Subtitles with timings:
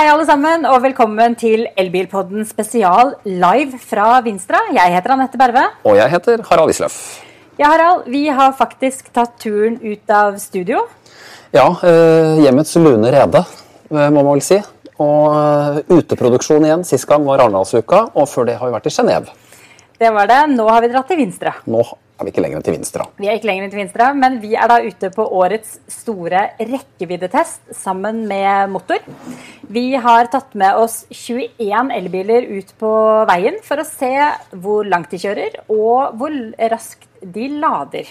[0.00, 4.62] Hei, alle sammen, og velkommen til Elbilpodden spesial live fra Vinstra.
[4.72, 5.66] Jeg heter Anette Berve.
[5.84, 6.94] Og jeg heter Harald Isløff.
[7.58, 10.86] Ja, Harald, vi har faktisk tatt turen ut av studio.
[11.52, 13.44] Ja, eh, hjemmets lune rede,
[13.90, 14.62] eh, må man vel si.
[14.96, 16.88] Og eh, uteproduksjon igjen.
[16.88, 19.36] Sist gang var Arendalsuka, og før det har vi vært i Genéve.
[20.00, 20.40] Det var det.
[20.56, 21.58] Nå har vi dratt til Vinstra.
[21.68, 21.84] Nå
[22.20, 23.06] er vi ikke lenger enn til Vinstra.
[23.20, 26.44] Vi er ikke lenger enn til Vinstra, men vi er da ute på årets store
[26.60, 29.02] rekkeviddetest sammen med motor.
[29.70, 32.94] Vi har tatt med oss 21 elbiler ut på
[33.30, 34.12] veien for å se
[34.60, 36.34] hvor langt de kjører, og hvor
[36.72, 38.10] raskt de lader.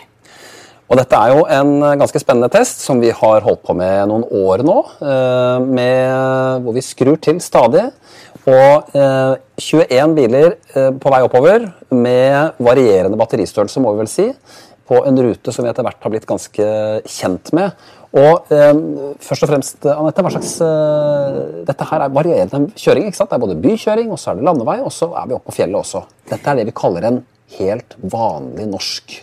[0.90, 4.24] Og dette er jo en ganske spennende test som vi har holdt på med noen
[4.26, 4.78] år nå.
[5.06, 7.92] eh, Med, hvor vi skrur til stadig.
[8.48, 14.28] Og eh, 21 biler eh, på vei oppover med varierende batteristørrelse, må vi vel si.
[14.90, 16.70] På en rute som vi etter hvert har blitt ganske
[17.06, 17.76] kjent med.
[18.18, 18.72] Og eh,
[19.22, 23.10] først og fremst, Anette, hva slags eh, Dette her er varierende kjøring.
[23.10, 23.30] ikke sant?
[23.30, 25.60] Det er både bykjøring, og så er det landevei, og så er vi oppe på
[25.60, 26.06] fjellet også.
[26.32, 27.22] Dette er det vi kaller en
[27.60, 29.20] helt vanlig norsk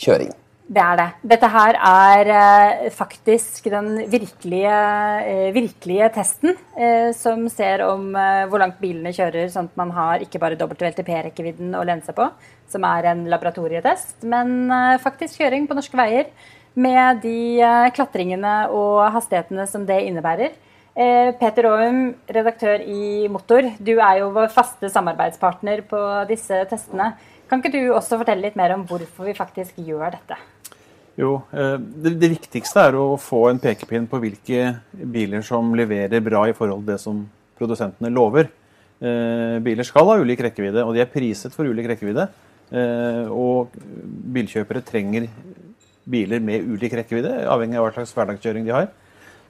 [0.00, 0.34] kjøring.
[0.70, 1.06] Det er det.
[1.32, 4.74] Dette her er eh, faktisk den virkelige,
[5.26, 9.90] eh, virkelige testen eh, som ser om eh, hvor langt bilene kjører, sånn at man
[9.96, 12.28] har ikke bare WLTP-rekkevidden å lene seg på,
[12.70, 16.30] som er en laboratorietest, men eh, faktisk kjøring på norske veier
[16.78, 20.54] med de eh, klatringene og hastighetene som det innebærer.
[21.40, 27.12] Peter Aum, redaktør i Motor, du er jo vår faste samarbeidspartner på disse testene.
[27.50, 30.38] Kan ikke du også fortelle litt mer om hvorfor vi faktisk gjør dette?
[31.18, 34.76] Jo, eh, det, det viktigste er å få en pekepinn på hvilke
[35.10, 37.24] biler som leverer bra i forhold til det som
[37.58, 38.52] produsentene lover.
[39.00, 42.28] Eh, Biler skal ha ulik rekkevidde, og de er priset for ulik rekkevidde.
[42.70, 43.74] Eh, Og
[44.36, 45.26] bilkjøpere trenger
[46.10, 48.88] biler med ulik rekkevidde, avhengig av hva slags hverdagskjøring de har.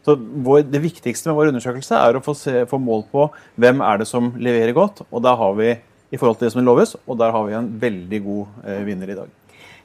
[0.07, 3.29] Så vår, Det viktigste med vår undersøkelse er å få, se, få mål på
[3.61, 5.03] hvem er det som leverer godt.
[5.13, 5.75] og Da har vi
[6.11, 9.11] i forhold til det som loves, og der har vi en veldig god eh, vinner
[9.11, 9.37] i dag.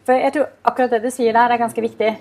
[0.05, 2.11] For jeg tror akkurat det du sier der er ganske viktig.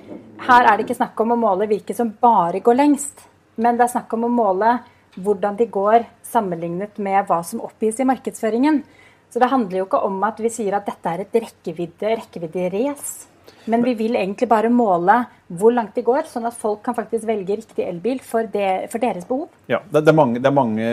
[0.47, 3.27] Her er det ikke snakk om å måle hvilke som bare går lengst,
[3.61, 4.79] men det er snakk om å måle
[5.15, 8.83] hvordan de går sammenlignet med hva som oppgis i markedsføringen.
[9.31, 13.34] Så det handler jo ikke om at vi sier at dette er et rekkevidde, rekkevidde-race.
[13.71, 17.27] Men vi vil egentlig bare måle hvor langt de går, sånn at folk kan faktisk
[17.29, 19.49] velge riktig elbil for, det, for deres behov.
[19.71, 20.89] Ja, det, det, er mange, det er mange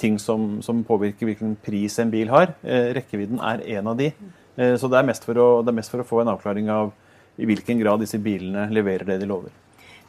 [0.00, 2.54] ting som, som påvirker hvilken pris en bil har.
[2.62, 4.12] Eh, rekkevidden er en av de.
[4.56, 6.70] Eh, så det er, mest for å, det er mest for å få en avklaring
[6.72, 6.92] av
[7.38, 9.54] i hvilken grad disse bilene leverer det de lover.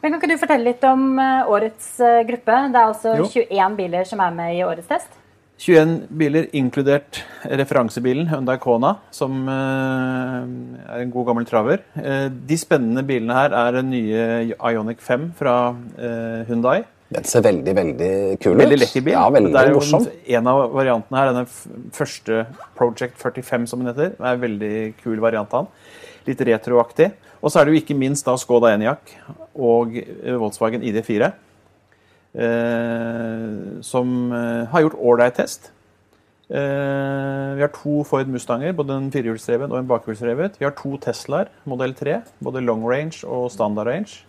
[0.00, 2.60] Men Kan ikke du fortelle litt om eh, årets eh, gruppe?
[2.72, 3.28] Det er altså Jo.
[3.44, 5.19] 21 biler som er med i årets test.
[5.60, 10.46] 21 biler, inkludert referansebilen Hyundai Kona, som eh,
[10.86, 11.82] er en god gammel traver.
[12.00, 14.22] Eh, de spennende bilene her er den nye
[14.56, 15.56] Ionic 5 fra
[16.00, 16.78] eh, Hyundai.
[17.12, 18.10] Den ser veldig, veldig
[18.40, 18.62] kul ut.
[18.62, 19.16] Veldig lekker bil.
[19.18, 20.08] Ja, veldig det er jo morsom.
[20.38, 22.40] En av variantene her, denne første
[22.78, 25.92] Project 45 som den heter, er en veldig kul variant av den.
[26.30, 27.10] Litt retroaktig.
[27.44, 29.12] Og så er det jo ikke minst da Skoda Enyaq
[29.60, 29.92] og
[30.40, 31.32] Volkswagen ID4.
[32.30, 35.72] Eh, som eh, har gjort ålreit test.
[36.50, 40.58] Eh, vi har to Ford Mustanger, både en firehjulsdrevet og en bakhjulsdrevet.
[40.58, 44.24] Vi har to Teslaer, modell 3, både long range og standard range.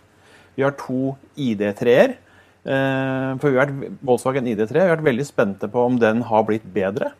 [0.54, 2.14] Vi har to ID3-er.
[2.62, 6.22] Eh, for vi har vært, Volkswagen ID3 vi har vært veldig spente på om den
[6.28, 7.10] har blitt bedre.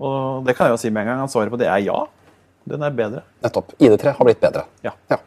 [0.00, 1.24] Og det kan jeg jo si med en gang.
[1.24, 2.06] at Svaret på det er ja.
[2.64, 3.24] Den er bedre.
[3.44, 3.74] Nettopp.
[3.76, 4.64] ID3 har blitt bedre.
[4.84, 4.94] Ja.
[5.10, 5.18] Ja.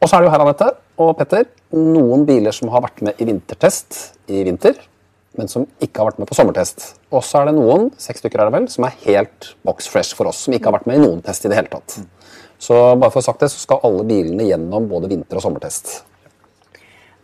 [0.00, 1.46] Og så er det jo her, Anette og Petter,
[1.76, 4.78] noen biler som har vært med i vintertest i vinter,
[5.36, 6.88] men som ikke har vært med på sommertest.
[7.12, 10.16] Og så er det noen, seks stykker er det vel, som er helt box fresh
[10.16, 11.98] for oss, som ikke har vært med i noen test i det hele tatt.
[12.58, 15.44] Så bare for å ha sagt det, så skal alle bilene gjennom både vinter- og
[15.44, 15.98] sommertest.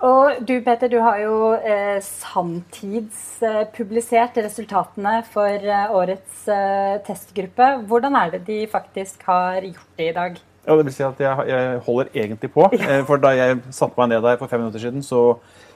[0.03, 7.87] Og du Peter, du har jo eh, samtidspublisert resultatene for eh, årets eh, testgruppe.
[7.87, 10.41] Hvordan er det de faktisk har gjort det i dag?
[10.63, 12.69] Ja, det vil si at jeg, jeg holder egentlig på.
[12.79, 15.23] Eh, For da jeg satte meg ned der for fem minutter siden, så,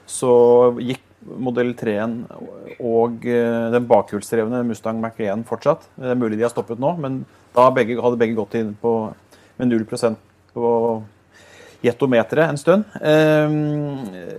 [0.07, 0.31] så
[0.79, 2.13] gikk modell 3-en
[2.77, 5.89] og eh, den bakhjulsdrevne Mustang Mach-1 fortsatt.
[5.97, 7.23] Det er mulig de har stoppet nå, men
[7.57, 8.93] da begge, hadde begge gått inn på,
[9.59, 9.83] med 0
[10.55, 10.71] på
[11.83, 12.99] jetometeret en stund.
[13.01, 14.37] Eh,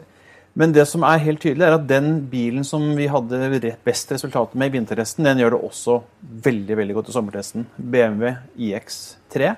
[0.59, 4.59] Men det som er helt tydelig, er at den bilen som vi hadde best resultater
[4.59, 6.01] med i vintertesten, den gjør det også
[6.49, 7.67] veldig veldig godt i sommertesten.
[7.79, 9.53] BMW iX3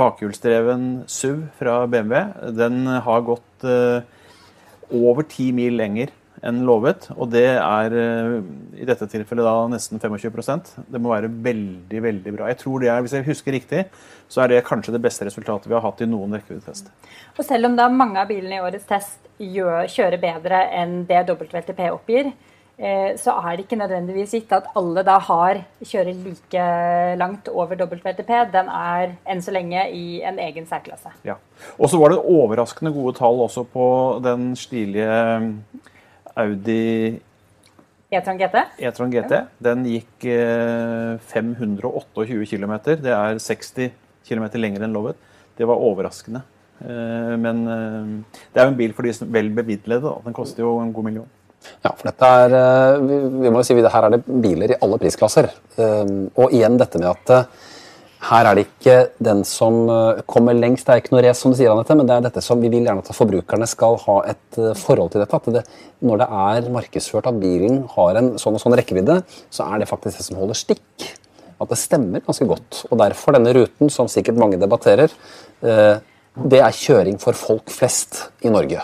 [0.00, 2.22] bakhjulsdreven SUV fra BMW.
[2.56, 4.00] Den har gått eh,
[4.90, 6.12] over ti mil lenger
[6.46, 7.10] enn lovet.
[7.16, 8.36] Og det er eh,
[8.80, 12.50] i dette tilfellet da nesten 25% Det må være veldig veldig bra.
[12.52, 13.84] Jeg tror det er, Hvis jeg husker riktig,
[14.30, 16.92] så er det kanskje det beste resultatet vi har hatt i noen rekkeviddetest.
[17.36, 21.24] Og selv om da mange av bilene i årets test gjør, kjører bedre enn det
[21.28, 22.32] WLTP oppgir,
[23.20, 26.62] så er det ikke nødvendigvis gitt at alle da har kjører like
[27.20, 28.30] langt over WTP.
[28.54, 31.12] Den er enn så lenge i en egen særklasse.
[31.28, 31.34] Ja.
[31.76, 33.84] Og så var det overraskende gode tall også på
[34.24, 35.12] den stilige
[36.40, 37.20] Audi
[38.10, 38.56] E-tron GT?
[38.82, 39.36] E-tron GT.
[39.62, 42.72] Den gikk eh, 528 km.
[42.98, 43.92] Det er 60
[44.26, 45.18] km lenger enn lovet.
[45.58, 46.42] Det var overraskende.
[46.82, 50.16] Eh, men eh, det er jo en bil for de vel bemidlede.
[50.26, 51.28] Den koster jo en god million.
[51.84, 54.98] Ja, for dette er, eh, vi, må jo si, Her er det biler i alle
[55.00, 55.50] prisklasser.
[55.80, 57.68] Eh, og igjen dette med at eh,
[58.30, 61.54] her er det ikke den som eh, kommer lengst, det er ikke noe race, som
[61.54, 64.18] du sier, Annette, men det er dette som vi vil gjerne at forbrukerne skal ha
[64.34, 65.40] et forhold til dette.
[65.40, 65.64] At det,
[66.04, 69.88] når det er markedsført at bilen har en sånn og sånn rekkevidde, så er det
[69.90, 71.08] faktisk det som holder stikk.
[71.60, 72.84] At det stemmer ganske godt.
[72.88, 75.12] Og derfor denne ruten, som sikkert mange debatterer,
[75.60, 78.80] det er kjøring for folk flest i Norge.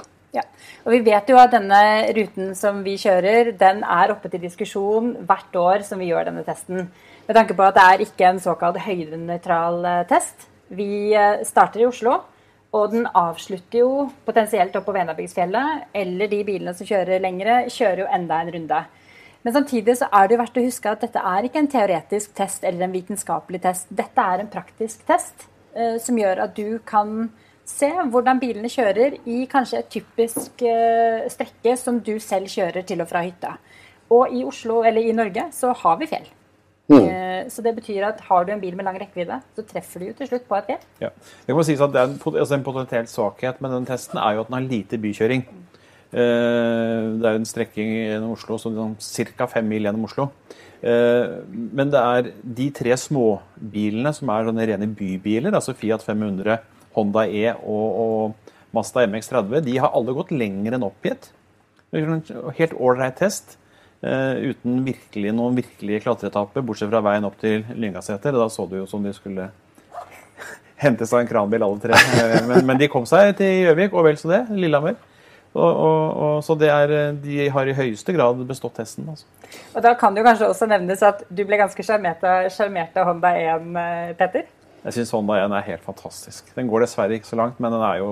[0.86, 1.78] Og Vi vet jo at denne
[2.14, 6.44] ruten som vi kjører, den er oppe til diskusjon hvert år som vi gjør denne
[6.46, 6.84] testen.
[7.26, 10.46] Med tanke på at det er ikke en såkalt høydenøytral eh, test.
[10.70, 12.20] Vi eh, starter i Oslo,
[12.70, 13.88] og den avslutter jo
[14.28, 15.88] potensielt opp på Venabygdsfjellet.
[15.90, 18.84] Eller de bilene som kjører lengre, kjører jo enda en runde.
[19.42, 22.38] Men samtidig så er det jo verdt å huske at dette er ikke en teoretisk
[22.38, 23.90] test eller en vitenskapelig test.
[23.90, 27.26] Dette er en praktisk test eh, som gjør at du kan
[27.66, 33.02] se hvordan bilene kjører i kanskje et typisk eh, strekke som du selv kjører til
[33.02, 33.56] og fra hytta.
[34.14, 36.28] Og i Oslo, eller i Norge, så har vi fjell.
[36.86, 37.48] Mm.
[37.50, 40.14] Så det betyr at har du en bil med lang rekkevidde, så treffer du jo
[40.20, 40.84] til slutt på et fjell.
[41.02, 41.08] Ja.
[41.10, 44.20] Det kan man si at det er en, altså en potensiell svakhet med den testen
[44.22, 45.42] er jo at den har lite bykjøring.
[46.14, 48.70] Eh, det er jo en strekking gjennom Oslo, så
[49.36, 49.48] ca.
[49.50, 50.28] fem mil gjennom Oslo.
[50.86, 52.30] Eh, men det er
[52.60, 56.60] de tre småbilene som er sånne rene bybiler, altså Fiat 500,
[56.96, 61.30] Honda E og, og Mazda MX30, de har alle gått lenger enn oppgitt.
[61.92, 63.56] Helt ålreit test.
[64.04, 68.36] Uh, uten virkelig noen virkelige klatreetapper, bortsett fra veien opp til Lyngaseter.
[68.36, 69.48] Da så det jo som de skulle
[70.84, 71.96] hente seg en kranbil, alle tre.
[71.96, 74.42] Uh, men, men, de kom seg til Gjøvik, og vel så det.
[74.52, 74.98] Lillehammer.
[75.56, 79.08] Og, og, og, så er, De har i høyeste grad bestått testen.
[79.08, 79.24] Altså.
[79.72, 83.32] Og Da kan det jo kanskje også nevnes at du ble ganske sjarmert av Honda
[83.40, 84.44] 1, eh, Petter?
[84.86, 86.52] Jeg syns Honda 1 er helt fantastisk.
[86.54, 88.10] Den går dessverre ikke så langt, men den er jo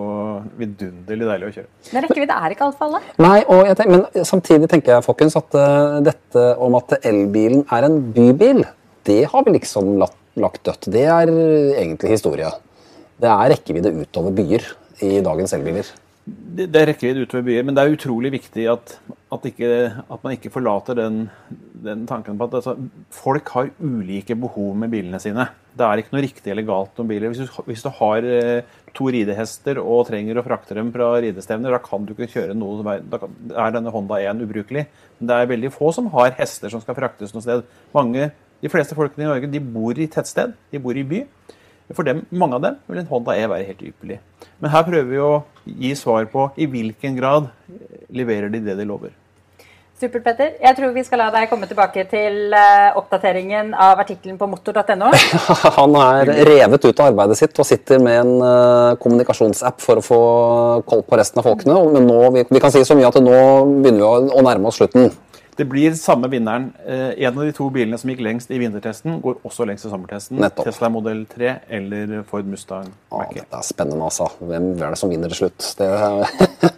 [0.58, 1.70] vidunderlig deilig å kjøre.
[1.94, 3.00] Men rekkevidde er ikke alt for alle?
[3.22, 3.36] Nei,
[3.78, 8.64] tenker, men samtidig tenker jeg folkens, at uh, dette om at elbilen er en bybil,
[9.06, 10.90] det har vi liksom lagt, lagt dødt.
[10.90, 12.50] Det er egentlig historie.
[13.22, 14.66] Det er rekkevidde utover byer
[15.06, 15.94] i dagens elbiler
[16.24, 18.96] det, det rekker vi utover byer, men det er utrolig viktig at,
[19.34, 19.68] at, ikke,
[20.04, 21.24] at man ikke forlater den,
[21.84, 22.74] den tanken på at altså,
[23.14, 25.48] folk har ulike behov med bilene sine.
[25.74, 27.32] Det er ikke noe riktig eller galt om biler.
[27.32, 31.74] Hvis du, hvis du har eh, to ridehester og trenger å frakte dem fra ridestevner,
[31.74, 34.86] da kan du ikke kjøre noe Da er denne Honda 1 ubrukelig.
[35.18, 37.66] Men det er veldig få som har hester som skal fraktes noe sted.
[37.96, 38.30] Mange,
[38.62, 41.24] de fleste folkene i Norge de bor i tettsted, de bor i by.
[41.92, 44.22] For dem, mange av dem vil en Honda E være helt ypperlig.
[44.62, 45.34] Men her prøver vi å
[45.66, 47.50] gi svar på i hvilken grad
[48.14, 49.12] leverer de det de lover.
[49.94, 50.56] Supert, Petter.
[50.58, 55.12] Jeg tror vi skal la deg komme tilbake til uh, oppdateringen av artikkelen på motor.no.
[55.78, 60.04] Han er revet ut av arbeidet sitt og sitter med en uh, kommunikasjonsapp for å
[60.04, 60.18] få
[60.90, 61.78] koll på resten av folkene.
[61.94, 63.38] Men nå, vi, vi, kan si så mye at nå
[63.84, 65.14] begynner vi å, å nærme oss slutten.
[65.56, 66.72] Det blir samme vinneren.
[66.86, 69.90] Eh, en av de to bilene som gikk lengst i vintertesten, går også lengst i
[69.92, 70.40] sommertesten.
[70.42, 70.66] Nettopp.
[70.66, 73.30] Tesla Model 3 eller Ford Mustang Mach.
[73.36, 74.26] Ja, det er spennende, altså.
[74.40, 75.68] Hvem er det som vinner til slutt?
[75.78, 75.90] Det...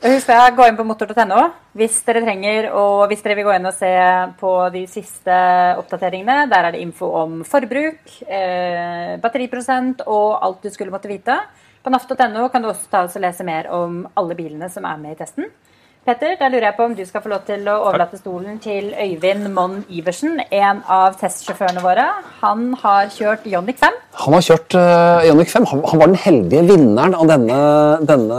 [0.06, 1.40] Husk å gå inn på motor.no
[1.76, 3.92] hvis dere trenger, og hvis dere vil gå inn og se
[4.40, 5.37] på de siste
[5.80, 6.47] oppdateringene.
[6.52, 11.37] Der er det info om forbruk, eh, batteriprosent og alt du skulle måtte vite.
[11.85, 15.16] På naft.no kan du også ta og lese mer om alle bilene som er med
[15.16, 15.49] i testen.
[16.07, 18.93] Petter, da lurer jeg på om du skal få lov til å overlate stolen til
[18.95, 22.05] Øyvind Monn Iversen, en av testsjåførene våre.
[22.45, 23.97] Han har kjørt Ioniq 5.
[24.21, 25.65] Han har kjørt uh, Ioniq 5.
[25.73, 27.57] Han, han, var den heldige vinneren av denne,
[28.07, 28.39] denne,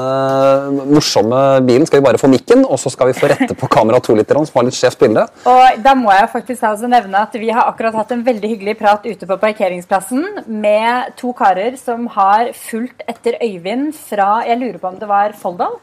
[0.94, 1.84] morsomme bilen.
[1.90, 4.32] Skal vi bare få mikken, og så skal vi få rette på kamera to litt,
[4.32, 5.26] som har litt skjevt bilde.
[5.52, 8.78] Og da må jeg faktisk altså nevne at vi har akkurat hatt en veldig hyggelig
[8.80, 14.80] prat ute på parkeringsplassen med to karer som har fulgt etter Øyvind fra Jeg lurer
[14.80, 15.76] på om det var Folldal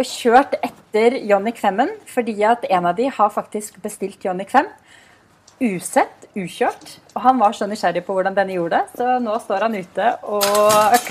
[0.00, 4.70] og kjørt etter Jonny 5-en, fordi at en av de har faktisk bestilt Jonny Kvem.
[5.60, 6.96] Usett, ukjørt.
[7.12, 10.08] Og han var så nysgjerrig på hvordan denne gjorde det, så nå står han ute
[10.24, 10.48] og,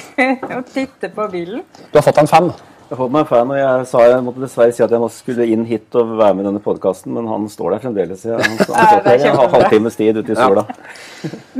[0.55, 1.63] og titter på bilen.
[1.91, 2.50] Du har fått en fem?
[2.89, 5.46] Jeg fått meg en fan, og jeg, sa, jeg måtte dessverre si at jeg skulle
[5.53, 8.24] inn hit og være med i denne podkasten, men han står der fremdeles.
[8.25, 9.51] Jeg, han, han, der, er en kjempebra.
[9.53, 10.63] halvtimes tid ute i sola.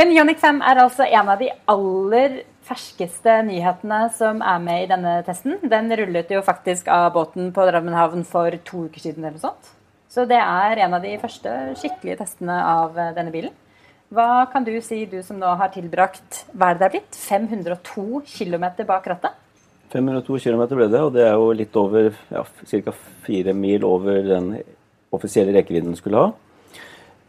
[0.02, 4.90] Men Jonny 5 er altså en av de aller ferskeste nyhetene som er med i
[4.92, 5.58] denne testen.
[5.72, 9.48] Den rullet jo faktisk av båten på Drammen havn for to uker siden eller noe
[9.48, 9.74] sånt.
[10.10, 13.54] Så det er en av de første skikkelige testene av eh, denne bilen.
[14.10, 17.20] Hva kan du si, du som nå har tilbrakt hva er det er blitt?
[17.20, 19.38] 502 km bak rattet?
[19.94, 22.94] 502 km ble det, og det er jo litt over ja, ca.
[23.26, 24.52] fire mil over den
[25.14, 26.34] offisielle rekkevidden den skulle ha.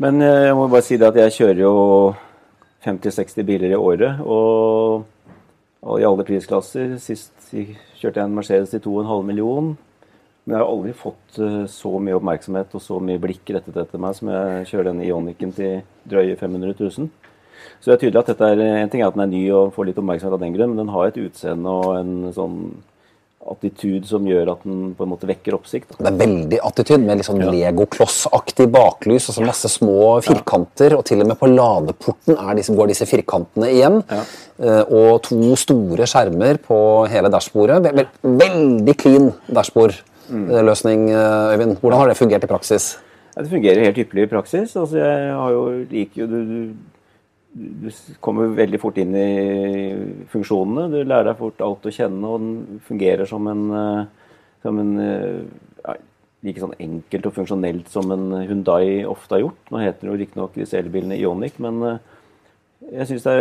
[0.00, 1.74] Men eh, jeg må bare si det at jeg kjører jo
[2.84, 4.20] 50-60 biler i året.
[4.24, 5.04] Og,
[5.82, 6.96] og i alle prisklasser.
[7.00, 9.72] Sist kjørte jeg en Mercedes til 2,5 million.
[10.44, 14.00] Men jeg har aldri fått eh, så mye oppmerksomhet og så mye blikk rettet etter
[14.00, 17.10] meg som jeg kjører denne Ionicen til drøye 500 000.
[17.80, 19.74] Så det er tydelig at dette er, En ting er at den er ny og
[19.76, 22.56] får litt oppmerksomhet av den grunn, men den har et utseende og en sånn
[23.40, 25.94] attitude som gjør at den på en måte vekker oppsikt.
[25.94, 26.04] Da.
[26.04, 30.94] Det er veldig attitude, med litt sånn Lego-klossaktig baklys og så masse små firkanter.
[30.98, 34.00] Og til og med på ladeporten disse, går disse firkantene igjen.
[34.10, 34.22] Ja.
[34.92, 36.78] og to store skjermer på
[37.08, 37.80] hele dashbordet.
[37.86, 41.78] Vel, vel, veldig clean dashbordløsning, eh, Øyvind.
[41.80, 42.92] Hvordan har det fungert i praksis?
[43.36, 44.76] Ja, det fungerer helt ypperlig i praksis.
[44.76, 46.74] Altså, jeg har jo, liker jo du, du,
[47.52, 47.90] du
[48.22, 49.30] kommer veldig fort inn i
[50.30, 50.86] funksjonene.
[50.92, 54.92] Du lærer deg fort alt å kjenne, og den fungerer som en, eh, som en
[55.02, 55.40] eh,
[55.82, 55.96] ja,
[56.46, 59.66] like sånn enkelt og funksjonelt som en Hundai ofte har gjort.
[59.70, 61.98] Nå heter det jo riktignok disse elbilene Ioniq, men eh,
[62.94, 63.34] jeg syns det,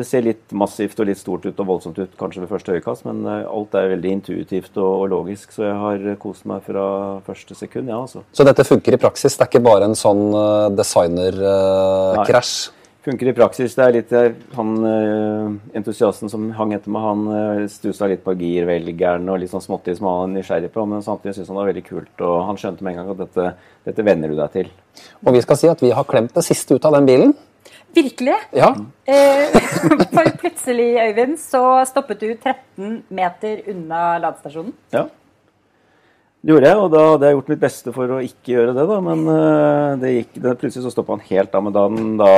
[0.00, 3.04] det ser litt massivt og litt stort ut og voldsomt ut kanskje ved første øyekast,
[3.06, 6.88] men alt er veldig intuitivt og, og logisk, så jeg har kost meg fra
[7.28, 8.24] første sekund, ja, altså.
[8.34, 9.38] Så dette funker i praksis?
[9.38, 10.26] Det er ikke bare en sånn
[10.74, 12.79] designer-krasj?
[13.00, 13.74] Funker i praksis.
[13.78, 18.20] Det er litt eh, han eh, entusiasten som hang etter meg, han uh, stussa litt
[18.26, 21.56] på girvelgeren og litt sånn småtteri som han var nysgjerrig på, men samtidig syntes han
[21.56, 22.24] det var veldig kult.
[22.28, 23.46] Og han skjønte med en gang at dette,
[23.88, 24.74] dette venner du deg til.
[25.24, 27.32] og vi skal si at vi har klemt det siste ut av den bilen.
[27.96, 28.36] Virkelig.
[28.54, 28.74] Ja,
[29.10, 29.56] Eh,
[30.14, 34.74] for plutselig, Øyvind, så stoppet du 13 meter unna ladestasjonen.
[34.94, 35.06] Ja.
[36.40, 38.84] Det gjorde jeg, og da hadde jeg gjort mitt beste for å ikke gjøre det,
[38.92, 39.00] da.
[39.04, 41.64] Men eh, det gikk, det, plutselig så stoppa han helt av.
[41.66, 42.34] Men da den da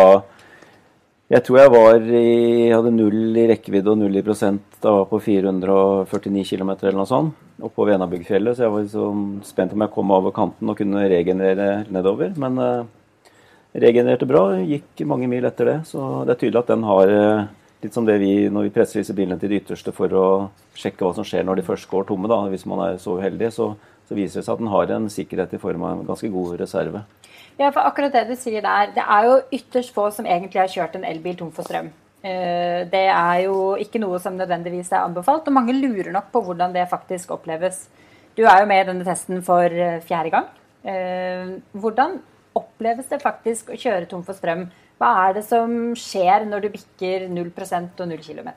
[1.32, 4.74] Jeg tror jeg var i hadde null i rekkevidde og null i prosent.
[4.84, 7.38] Da var på 449 km eller noe sånt.
[7.64, 8.58] Oppå Venabygdfjellet.
[8.58, 12.34] Så jeg var liksom spent om jeg kom over kanten og kunne regenerere nedover.
[12.36, 13.32] Men eh,
[13.80, 14.42] regenererte bra.
[14.60, 15.78] Gikk mange mil etter det.
[15.88, 17.48] Så det er tydelig at den har eh,
[17.86, 20.28] litt som det vi når vi presser disse bilene til det ytterste for å
[20.76, 22.28] sjekke hva som skjer når de først går tomme.
[22.28, 23.72] da, Hvis man er så uheldig, så,
[24.04, 26.58] så viser det seg at den har en sikkerhet i form av en ganske god
[26.60, 27.06] reserve.
[27.58, 30.70] Ja, for akkurat det du sier der, det er jo ytterst få som egentlig har
[30.72, 31.90] kjørt en elbil tom for strøm.
[32.22, 36.42] Eh, Det er jo ikke noe som nødvendigvis er anbefalt, og mange lurer nok på
[36.42, 37.88] hvordan det faktisk oppleves.
[38.36, 40.46] Du er jo med i denne testen for eh, fjerde gang.
[40.84, 42.20] Eh, Hvordan
[42.56, 44.70] oppleves det faktisk å kjøre tom for strøm?
[44.98, 48.48] Hva er det som skjer når du bikker 0% og 0 km?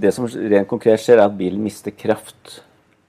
[0.00, 2.62] Det som rent konkret skjer, er at bilen mister kraft.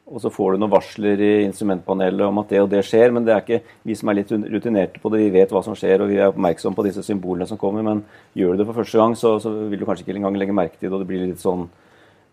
[0.09, 3.13] Og så får du noen varsler i instrumentpanelet om at det og det skjer.
[3.13, 5.21] Men det er ikke vi som er litt rutinerte på det.
[5.21, 7.85] Vi vet hva som skjer, og vi er oppmerksom på disse symbolene som kommer.
[7.85, 8.01] Men
[8.37, 10.79] gjør du det for første gang, så, så vil du kanskje ikke engang legge merke
[10.79, 10.95] til det.
[10.97, 11.67] Og det blir litt sånn,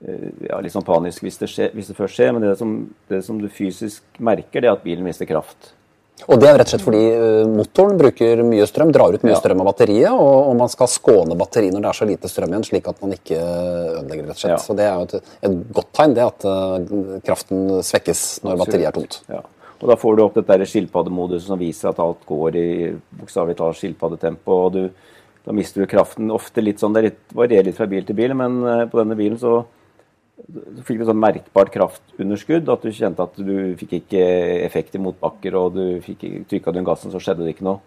[0.09, 2.33] eh, ja, litt sånn panisk hvis det, skjer, hvis det først skjer.
[2.33, 2.76] Men det som,
[3.12, 5.75] det som du fysisk merker, det er at bilen mister kraft.
[6.26, 9.35] Og det er rett og slett fordi eh, motoren bruker mye strøm, drar ut mye
[9.35, 9.40] Ja.
[9.40, 12.64] strøm av batteriet, og, man skal skåne batteriet når det er så lite strøm igjen,
[12.64, 14.54] slik at man ikke ødelegger, rett og slett.
[14.54, 14.62] Ja.
[14.64, 18.88] Så det er jo et, et godt tegn, det at eh, kraften svekkes når batteriet
[18.88, 19.20] er tomt.
[19.28, 19.42] Ja.
[19.76, 22.68] Og da får du opp dette skilpaddemoduset som viser at alt går i
[23.20, 24.56] bokstavelig talt skilpaddetempo.
[24.64, 24.82] og du,
[25.46, 28.16] Da mister du kraften ofte litt sånn, det er litt, varierer litt fra bil til
[28.18, 29.66] bil, men eh, på denne bilen så,
[30.36, 32.68] så fikk du sånn merkbart kraftunderskudd.
[32.72, 34.22] At du kjente at du fikk ikke
[34.66, 37.82] effekt i motbakker, og du fikk trykka du gassen, så skjedde det ikke noe.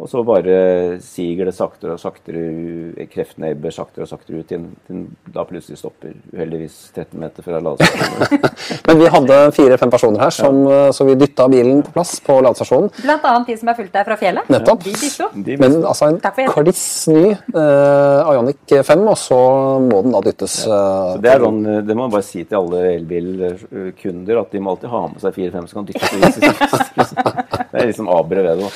[0.00, 4.62] Og så bare siger det saktere og saktere, kreftene ebber saktere og saktere ut, til
[4.88, 5.02] den
[5.34, 8.46] da plutselig stopper, uheldigvis 13 meter fra ladestasjonen.
[8.86, 10.78] Men vi hadde fire-fem personer her, som, ja.
[10.96, 12.88] så vi dytta bilen på plass på ladestasjonen.
[13.02, 14.48] Blant annet de som har fulgt deg fra fjellet.
[14.54, 14.86] Nettopp.
[14.86, 15.28] De dytta.
[15.50, 19.40] De Men altså en kliss ny uh, Ioniq 5, og så
[19.84, 20.62] må den da dyttes.
[20.64, 24.64] eh, Så det, er sånn, det må man bare si til alle elbilkunder, at de
[24.64, 26.08] må alltid ha med seg fire-fem som kan dytte.
[27.70, 28.72] Det er liksom aberet ved det.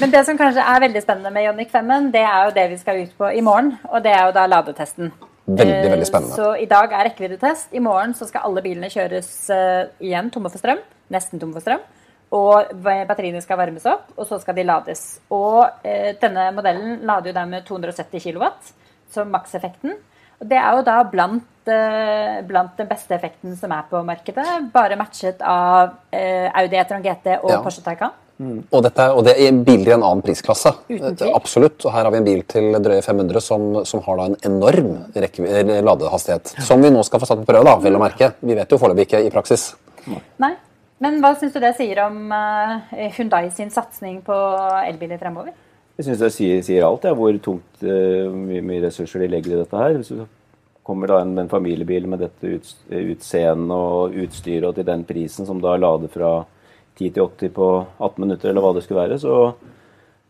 [0.00, 2.78] Men det som kanskje er veldig spennende med Ioniq 5, det er jo det vi
[2.80, 3.76] skal ut på i morgen.
[3.90, 5.12] Og det er jo da ladetesten.
[5.46, 6.34] Veldig, Eh, veldig spennende.
[6.34, 7.68] Så i dag er rekkeviddetest.
[7.72, 10.82] I morgen så skal alle bilene kjøres eh, igjen tomme for strøm.
[11.14, 11.84] Nesten tomme for strøm.
[12.34, 15.20] Og batteriene skal varmes opp, og så skal de lades.
[15.30, 18.50] Og eh, denne modellen lader jo der med 270 kW
[19.14, 19.94] som makseffekten.
[20.40, 24.44] Og det er jo da blant, eh, blant den beste effekten som er på markedet.
[24.74, 27.62] Bare matchet av eh, Audi E-tron GT og Ja.
[27.62, 28.10] Porsche Taycan.
[28.38, 30.72] Og, dette, er- og det er biler i en annen prisklasse.
[30.92, 31.80] Eh, Absolutt.
[31.86, 34.90] Og her har vi en bil til drøye 500 som, som har da en enorm
[35.14, 36.54] ladehastighet.
[36.58, 36.64] Ja.
[36.68, 38.34] Som vi nå skal få satt på prøve, da, vel å merke.
[38.44, 39.70] Vi vet jo foreløpig ikke i praksis.
[40.42, 40.52] Nei.
[41.00, 44.36] Men hva syns du det sier om Hundai Hyundai sin satsing på
[44.86, 45.52] elbiler fremover?
[45.96, 49.54] Jeg syns det sier, sier alt, ja, hvor tungt eh, mye, mye ressurser de legger
[49.54, 49.96] i dette her.
[49.96, 50.24] Hvis du
[50.86, 55.48] kommer da en, en familiebil med dette ut, utseendet og utstyret og til den prisen
[55.48, 56.34] som da lader fra
[56.96, 59.52] 10 til 80 på 18 minutter, eller hva det skulle være, så,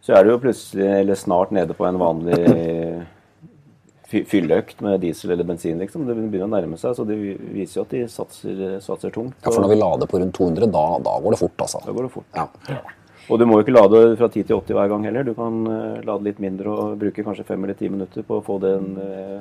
[0.02, 2.40] så er du jo plutselig, eller snart nede på en vanlig
[4.11, 6.06] fy- fylleøkt med diesel eller bensin, liksom.
[6.06, 9.38] Det begynner å nærme seg, så det viser jo at de satser, satser tungt.
[9.42, 11.82] Ja, for når vi lader på rundt 200, da, da går det fort, altså.
[11.87, 12.30] Da går det fort.
[12.38, 12.80] Ja.
[13.26, 15.25] Og du må jo ikke lade fra 10 til 80 hver gang heller.
[15.26, 18.44] Du kan eh, lade litt mindre og bruke kanskje fem eller ti minutter på å
[18.46, 19.40] få den, eh,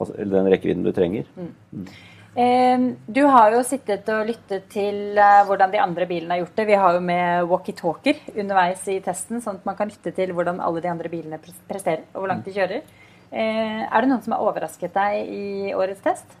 [0.00, 1.28] altså, den rekkevidden du trenger.
[1.38, 1.92] Eh,
[2.36, 6.66] du har jo sittet og lyttet til eh, hvordan de andre bilene har gjort det.
[6.68, 10.60] Vi har jo med walkietalker underveis i testen, sånn at man kan lytte til hvordan
[10.60, 12.84] alle de andre bilene presterer, og hvor langt de kjører.
[13.32, 16.36] Eh, er det noen som har overrasket deg i årets test?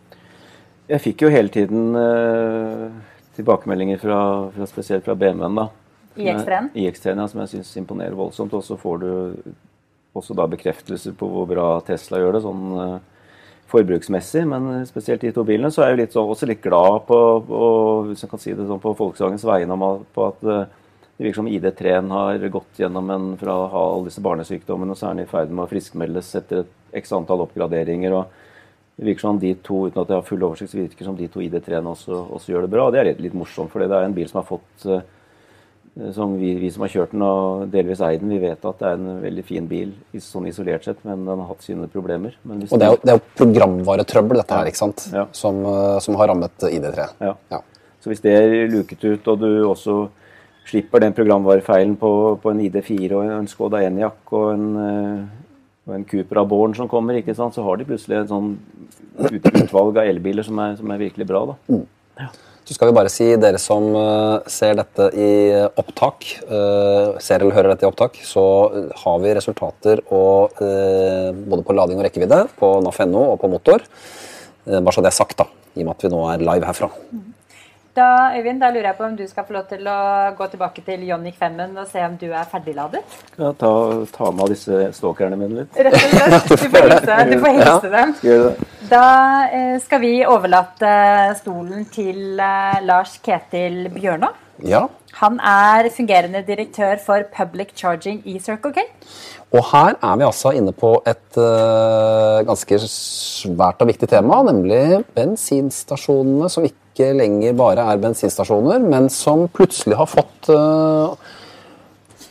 [0.86, 2.92] Jeg fikk jo hele tiden eh,
[3.40, 4.20] tilbakemeldinger fra,
[4.52, 5.62] fra spesielt fra BMW-en.
[5.64, 5.68] da.
[6.16, 6.70] I X3-en?
[6.76, 8.52] I X3-en, ja, som jeg syns imponerer voldsomt.
[8.52, 9.10] Og så får du
[10.16, 12.44] også da bekreftelser på hvor bra Tesla gjør det.
[12.44, 12.64] sånn
[13.76, 17.20] forbruksmessig, men spesielt de to bilene, så er jeg litt så, også litt glad på,
[17.46, 17.68] på,
[18.08, 20.66] hvis jeg kan si det sånn, på Volkswagens vegne om på at eh,
[21.16, 25.00] det virker som ID3-en har gått gjennom en fra å ha alle disse barnesykdommene, og
[25.00, 28.12] så er den i ferd med å friskmeldes etter et x antall oppgraderinger.
[28.12, 28.42] og
[28.96, 31.28] det virker som de to, uten at jeg har full oversikt, så virker som de
[31.32, 32.86] to ID3-ene også, også gjør det bra.
[32.86, 35.04] og Det er litt, litt morsomt, for det er en bil som har fått eh,
[36.12, 38.88] som vi, vi som har kjørt den og delvis eid den, vi vet at det
[38.90, 42.34] er en veldig fin bil sånn isolert sett, men den har hatt sine problemer.
[42.44, 45.06] Og det er jo, det er jo programvaretrøbbel, dette her, ikke sant?
[45.14, 45.24] Ja.
[45.36, 47.06] Som, eh, som har rammet ID3.
[47.24, 47.32] Ja.
[47.54, 47.62] Ja.
[48.04, 49.96] Så hvis det er luket ut, og du også
[50.68, 52.10] slipper den programvarefeilen på,
[52.42, 55.22] på en ID4 og en Skoda Enyaq og en, eh,
[55.86, 58.52] og en Cupra Born som kommer, ikke sant, så har de plutselig et sånn
[59.16, 61.46] utvalg av elbiler som er, som er virkelig bra.
[61.54, 61.80] da.
[62.66, 65.28] Så skal vi bare si, dere som eh, ser dette i
[65.78, 68.42] opptak, eh, ser eller hører dette i opptak, så
[68.74, 73.52] eh, har vi resultater og, eh, både på lading og rekkevidde på NAF.no og på
[73.54, 73.86] motor.
[74.66, 76.66] Eh, bare så det er sagt, da, i og med at vi nå er live
[76.66, 76.90] herfra.
[77.96, 79.98] Da, Øyvind, da lurer jeg på om du skal få lov til å
[80.36, 83.00] gå tilbake til Ioniq 5-en og se om du er ferdigladet?
[83.38, 83.70] Ja, ta,
[84.12, 85.78] ta med av disse stalkerne mine litt.
[85.86, 86.50] Rett og slett.
[86.66, 88.18] Du får hilse, du får hilse dem.
[88.86, 89.06] Da
[89.50, 90.90] eh, skal vi overlate
[91.40, 94.28] stolen til eh, Lars Ketil Bjørnå.
[94.64, 94.86] Ja,
[95.18, 98.84] Han er fungerende direktør for Public Charging i Circle K.
[99.52, 105.04] Og her er vi altså inne på et uh, ganske svært og viktig tema, nemlig
[105.16, 111.16] bensinstasjonene som ikke lenger bare er bensinstasjoner, men som plutselig har fått uh,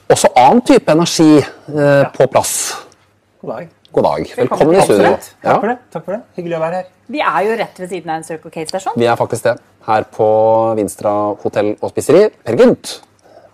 [0.10, 2.76] også annen type energi eh, på plass.
[3.42, 3.75] God dag.
[3.96, 4.26] God dag.
[4.36, 5.14] Velkommen i studio.
[5.14, 5.28] Absolutt.
[5.40, 5.76] Takk for det.
[5.94, 6.24] Takk for det.
[6.36, 6.88] Hyggelig å være her.
[7.16, 8.98] Vi er jo rett ved siden av en Circle K-stasjon.
[9.00, 9.54] vi er faktisk det.
[9.86, 10.28] Her på
[10.76, 11.14] Vinstra
[11.46, 12.26] hotell og spiseri.
[12.44, 12.92] Per Gynt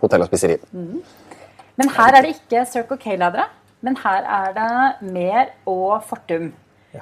[0.01, 0.58] hotell og spiseri.
[0.73, 3.45] Men her er det ikke Circle K-ladere,
[3.86, 6.49] men her er det mer og Fortum.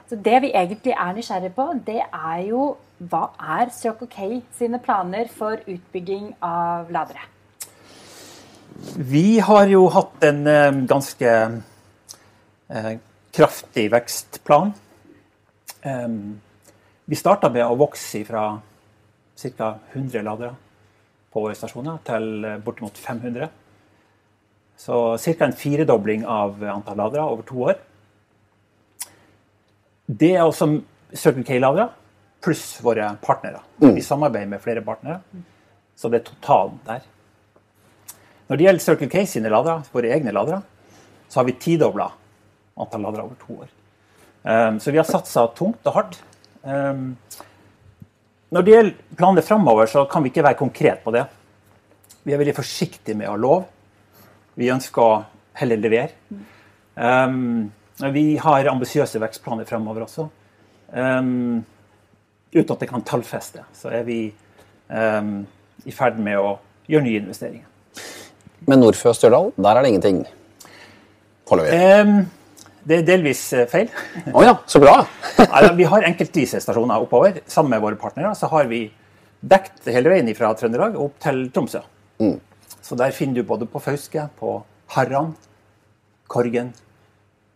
[0.10, 4.84] Så det vi egentlig er nysgjerrig på, det er jo hva er Circle K sine
[4.84, 7.24] planer for utbygging av ladere?
[9.00, 11.38] Vi har jo hatt en eh, ganske
[12.68, 12.98] eh,
[13.40, 14.74] kraftig vekstplan.
[17.06, 18.42] Vi starta med å vokse fra
[19.40, 19.70] ca.
[19.94, 20.58] 100 ladere
[21.32, 23.48] på våre stasjoner til eh, bortimot 500.
[24.76, 25.46] Så ca.
[25.46, 27.80] en firedobling av antall ladere over to år.
[30.04, 30.74] Det er også
[31.14, 31.88] Circle K-ladere
[32.44, 33.64] pluss våre partnere.
[33.80, 35.22] Vi samarbeider med flere partnere,
[35.96, 37.08] så det er totalen der.
[38.50, 40.66] Når det gjelder Circle K sine ladere, våre egne ladere,
[41.30, 42.12] så har vi tidobla
[42.80, 43.72] antall ladere over to år.
[44.44, 46.20] Um, så vi har satsa tungt og hardt.
[46.64, 47.18] Um,
[48.50, 51.26] når det gjelder planene framover, så kan vi ikke være konkret på det.
[52.24, 53.68] Vi er veldig forsiktige med å love.
[54.60, 55.20] Vi ønsker å
[55.60, 56.16] heller levere.
[56.96, 57.70] Um,
[58.16, 60.30] vi har ambisiøse vekstplaner fremover også.
[60.90, 61.62] Um,
[62.56, 64.22] uten at det kan tallfeste, så er vi
[64.90, 65.44] um,
[65.86, 66.56] i ferd med å
[66.90, 67.66] gjøre nye investeringer.
[68.68, 70.24] Men nord for Stjørdal, der er det ingenting
[71.48, 71.80] foreløpig.
[72.02, 72.39] Um,
[72.90, 73.90] det er delvis eh, feil.
[74.38, 75.04] Å ja, så bra!
[75.80, 77.42] Vi har enkeltvise stasjoner oppover.
[77.50, 78.88] Sammen med våre partnere så har vi
[79.40, 81.84] dekt hele veien fra Trøndelag opp til Tromsø.
[82.84, 84.58] Så der finner du både på Fauske, på
[84.96, 85.36] Harran,
[86.28, 86.74] Korgen.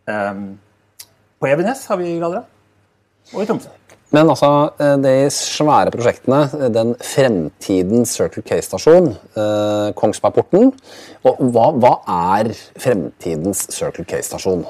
[0.06, 0.54] Um,
[1.40, 2.46] på Evenes har vi ladere.
[3.34, 3.72] og i Tromsø.
[4.14, 10.70] Men altså, eh, de svære prosjektene, eh, den fremtidens Circle K-stasjon, eh, Kongsbergporten
[11.24, 14.62] og hva, hva er fremtidens Circle K-stasjon?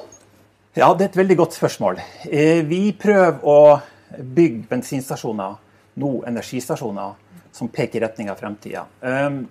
[0.75, 2.01] Ja, det er et veldig godt spørsmål.
[2.27, 3.81] Eh, Vi prøver å
[4.19, 5.55] bygge bensinstasjoner,
[6.03, 7.13] nå energistasjoner,
[7.55, 8.83] som peker i retning av fremtida.
[9.01, 9.45] Um,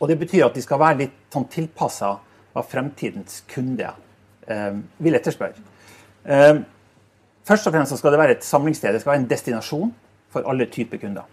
[0.00, 2.16] og det betyr at de skal være litt sånn tilpassa
[2.52, 3.94] hva fremtidens kunder
[4.50, 5.62] um, vil etterspørre.
[6.24, 6.64] Um,
[7.46, 9.94] først og fremst skal det være et samlingssted, det skal være en destinasjon
[10.34, 11.30] for alle typer kunder.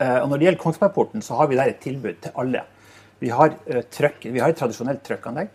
[0.00, 2.64] Eh, og Når det gjelder Kongsbergporten, så har vi der et tilbud til alle.
[3.20, 5.52] Vi har, eh, trøkk, vi har et tradisjonelt trøkkanlegg.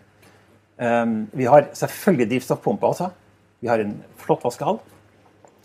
[0.78, 3.10] Um, vi har selvfølgelig drivstoffpumpe også.
[3.60, 4.78] Vi har en flott vaskehall.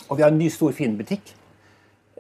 [0.10, 1.36] Og vi har en ny, stor, fin butikk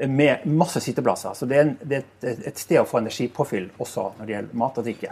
[0.09, 1.33] med masse sitteplasser.
[1.33, 4.61] Så det er, en, det er et, sted å få energipåfyll også når det gjelder
[4.61, 5.11] mat og drikke.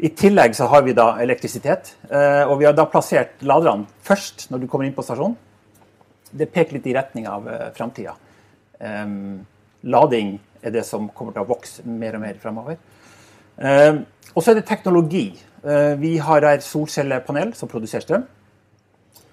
[0.00, 4.46] I tillegg så har vi da elektrisitet, eh, og vi har da plassert laderne først
[4.50, 5.36] når du kommer inn på stasjonen.
[6.30, 8.12] Det peker litt i retning av uh, framtida.
[8.78, 9.40] Um,
[9.82, 12.78] lading er det som kommer til å vokse mer og mer fremover.
[13.58, 15.24] Um, og så er det teknologi.
[15.60, 18.26] Uh, vi har her solcellepanel som produserer strøm.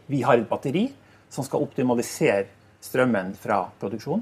[0.07, 0.89] Vi har et batteri
[1.29, 2.45] som skal optimalisere
[2.83, 4.21] strømmen fra produksjon,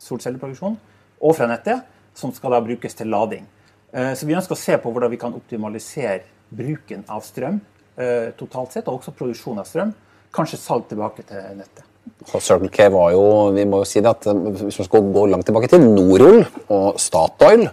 [0.00, 0.76] solcelleproduksjon
[1.20, 1.84] og fra nettet,
[2.16, 3.44] som skal da brukes til lading.
[3.92, 7.60] Eh, Så vi ønsker å se på hvordan vi kan optimalisere bruken av strøm
[7.96, 9.92] eh, totalt sett, og også produksjon av strøm.
[10.32, 11.84] Kanskje salg tilbake til nettet.
[12.32, 13.22] Og Circle K var jo,
[13.56, 16.44] vi må jo si det at eh, Hvis man skal gå langt tilbake til Norol
[16.68, 17.68] og Statoil,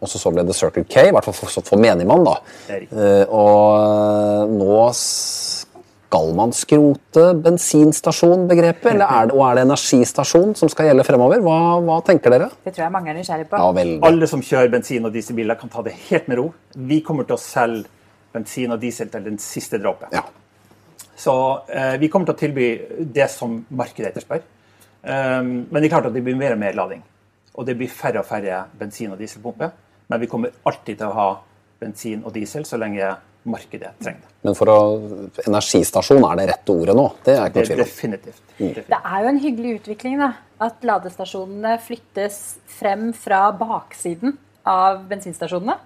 [0.00, 2.24] og så, så ble det Circle K, i hvert fall for, for menigmann.
[2.24, 2.36] da.
[2.72, 4.78] Eh, og nå
[6.10, 11.42] skal man skrote bensinstasjonbegrepet, eller er det, og er det energistasjon som skal gjelde fremover?
[11.44, 12.48] Hva, hva tenker dere?
[12.64, 13.60] Det tror jeg mange er nysgjerrig på.
[13.60, 13.86] Ja.
[14.08, 16.48] Alle som kjører bensin- og dieselbiler, kan ta det helt med ro.
[16.74, 17.86] Vi kommer til å selge
[18.34, 20.10] bensin og diesel til den siste dråpen.
[20.16, 20.24] Ja.
[21.20, 21.34] Så
[21.68, 22.70] eh, vi kommer til å tilby
[23.12, 24.42] det som markedet etterspør.
[25.00, 27.04] Um, men det er klart at det blir mer og mer lading.
[27.54, 29.72] Og det blir færre og færre bensin- og dieselpumper.
[30.10, 31.28] Men vi kommer alltid til å ha
[31.80, 33.14] bensin og diesel så lenge
[33.48, 34.30] markedet trenger det.
[34.44, 34.78] Men for å,
[35.46, 37.06] energistasjon er det rette ordet nå.
[37.24, 37.84] Det er ikke noe tvil om.
[37.84, 38.40] definitivt.
[38.40, 38.54] Mm.
[38.56, 38.88] definitivt.
[38.90, 40.30] Det er jo en hyggelig utvikling da,
[40.66, 42.40] at ladestasjonene flyttes
[42.78, 44.36] frem fra baksiden
[44.68, 45.76] av bensinstasjonene.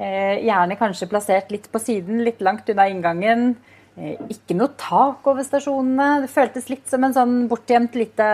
[0.00, 3.52] Eh, gjerne kanskje plassert litt på siden, litt langt unna inngangen.
[3.96, 6.24] Eh, ikke noe tak over stasjonene.
[6.24, 8.28] Det føltes litt som en sånn bortgjemt lite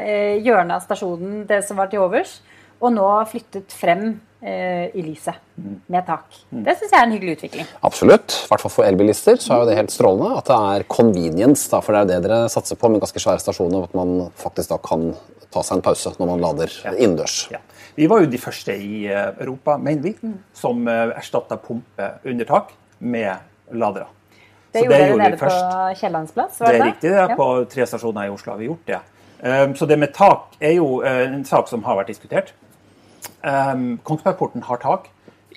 [0.00, 2.38] eh, hjørne av stasjonen, det som var til overs.
[2.84, 4.08] Og nå flyttet frem
[4.44, 5.40] eh, i lyset
[5.88, 6.26] med tak.
[6.50, 7.68] Det syns jeg er en hyggelig utvikling.
[7.86, 8.34] Absolutt.
[8.44, 11.68] I hvert fall for elbilister så er jo det helt strålende at det er convenience.
[11.72, 13.86] Da, for det er det dere satser på med ganske svære stasjoner.
[13.88, 15.14] At man faktisk da kan
[15.54, 17.44] ta seg en pause når man lader innendørs.
[17.54, 17.62] Ja.
[17.94, 22.48] Vi var jo de første i eh, Europa, mener vi, som uh, erstatta pumpe under
[22.48, 23.30] tak med
[23.70, 24.08] ladere.
[24.74, 26.00] Det Så gjorde dere vi nede på først.
[26.00, 26.58] Kiellands plass?
[26.58, 26.88] Det er det?
[26.88, 27.10] riktig.
[27.12, 27.36] det er Ja.
[27.38, 29.00] På tre stasjoner i Oslo har vi gjort det.
[29.44, 32.50] Um, så det med tak er jo en sak som har vært diskutert.
[33.44, 35.10] Um, Kongsbergporten har tak.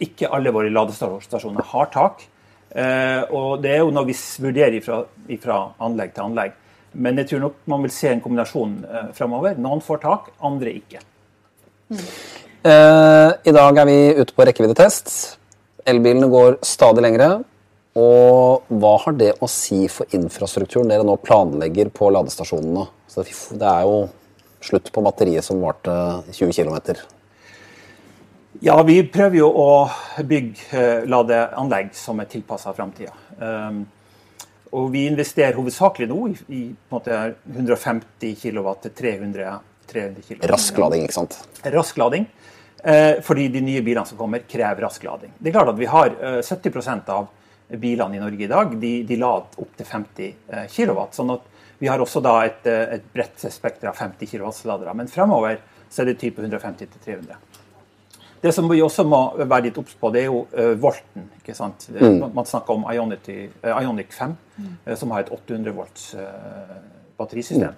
[0.04, 2.26] Ikke alle våre ladestasjoner har tak.
[2.76, 6.58] Uh, og det er jo noe vi vurderer fra anlegg til anlegg.
[6.98, 9.58] Men jeg tror nok man vil se en kombinasjon uh, framover.
[9.62, 11.02] Noen får tak, andre ikke.
[12.68, 15.12] Eh, I dag er vi ute på rekkeviddetest.
[15.88, 17.30] Elbilene går stadig lengre.
[17.98, 22.86] Og hva har det å si for infrastrukturen dere nå planlegger på ladestasjonene?
[23.10, 24.04] Så det er jo
[24.62, 25.94] slutt på batteriet som varte
[26.36, 27.00] 20 km.
[28.66, 29.70] Ja, vi prøver jo å
[30.26, 33.14] bygge eh, ladeanlegg som er tilpassa framtida.
[33.38, 33.84] Um,
[34.78, 36.20] og vi investerer hovedsakelig nå
[36.54, 39.52] i, måte 150 kW til 300,
[39.92, 40.48] 300 kW.
[40.52, 41.38] Rask lading, ikke sant?
[41.74, 42.28] Rask lading.
[42.84, 45.34] Eh, fordi de nye bilene som kommer, krever rask lading.
[45.38, 47.30] Det er klart at vi har eh, 70% av
[47.68, 51.02] bilene i Norge i dag de, de lader opp til 50 eh, kW.
[51.16, 54.98] Sånn at vi har også da et, eh, et bredt spekter av 50 kW-ladere.
[54.98, 57.40] Men fremover så er det type 150 til 300.
[58.48, 61.26] Det som vi også må være litt obs på, det er jo uh, volten.
[61.42, 61.90] ikke sant?
[61.92, 62.30] Mm.
[62.32, 64.36] Man snakker om Ionity, uh, Ionic 5,
[64.86, 66.06] eh, som har et 800 volts
[67.20, 67.74] batterisystem.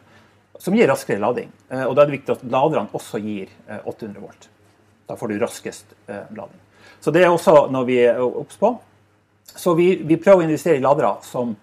[0.62, 1.49] Som gir raskere lading.
[1.88, 4.45] Og Da er det viktig at laderne også gir eh, 800 volt.
[5.10, 6.60] Da får du raskest lading.
[7.01, 8.69] Så det er også noe vi er obs på.
[9.49, 11.55] Så vi, vi prøver å investere i ladere som,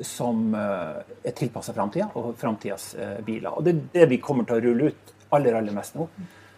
[0.00, 2.94] som er tilpassa framtida og framtidas
[3.26, 3.50] biler.
[3.52, 6.08] Og det er det vi kommer til å rulle ut aller, aller mest nå.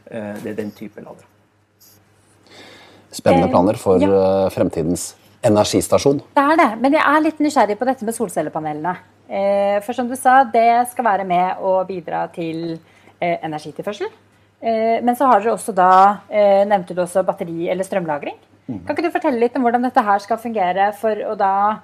[0.04, 1.26] Det er den type ladere.
[3.10, 4.08] Spennende Eh, planer for ja.
[4.08, 6.20] eh, fremtidens energistasjon.
[6.34, 8.96] Det er det, men jeg er litt nysgjerrig på dette med solcellepanelene.
[9.28, 12.78] Eh, For som du sa, det skal være med å bidra til
[13.20, 14.08] energitilførsel.
[15.02, 16.20] Men så har dere også da,
[16.66, 18.36] nevnte du også batteri- eller strømlagring.
[18.66, 21.80] Kan ikke du fortelle litt om hvordan dette her skal fungere for å da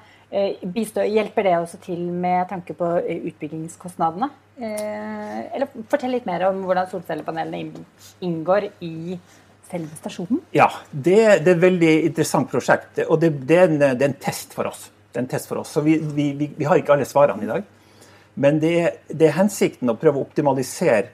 [0.63, 2.87] bistå, Hjelper det også til med tanke på
[3.31, 4.31] utbyggingskostnadene?
[4.63, 7.83] Eller fortell litt mer om hvordan solcellepanelene
[8.23, 9.19] inngår i
[9.71, 10.41] selve stasjonen.
[10.57, 13.01] Ja, det, det er et veldig interessant prosjekt.
[13.09, 14.89] Og det, det, er en, det er en test for oss.
[15.15, 15.71] En test for oss.
[15.75, 17.67] Så vi, vi, vi, vi har ikke alle svarene i dag.
[18.35, 21.13] Men det, er- det er hensikten å prøve å optimalisere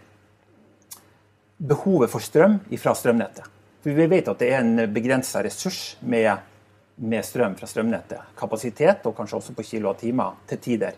[1.61, 3.45] behovet for strøm fra strømnettet.
[3.85, 6.33] For vi vet at det er en begrensa ressurs med,
[7.01, 8.33] med strøm fra strømnettet.
[8.37, 10.97] Kapasitet, og kanskje også på kilowattimer til tider.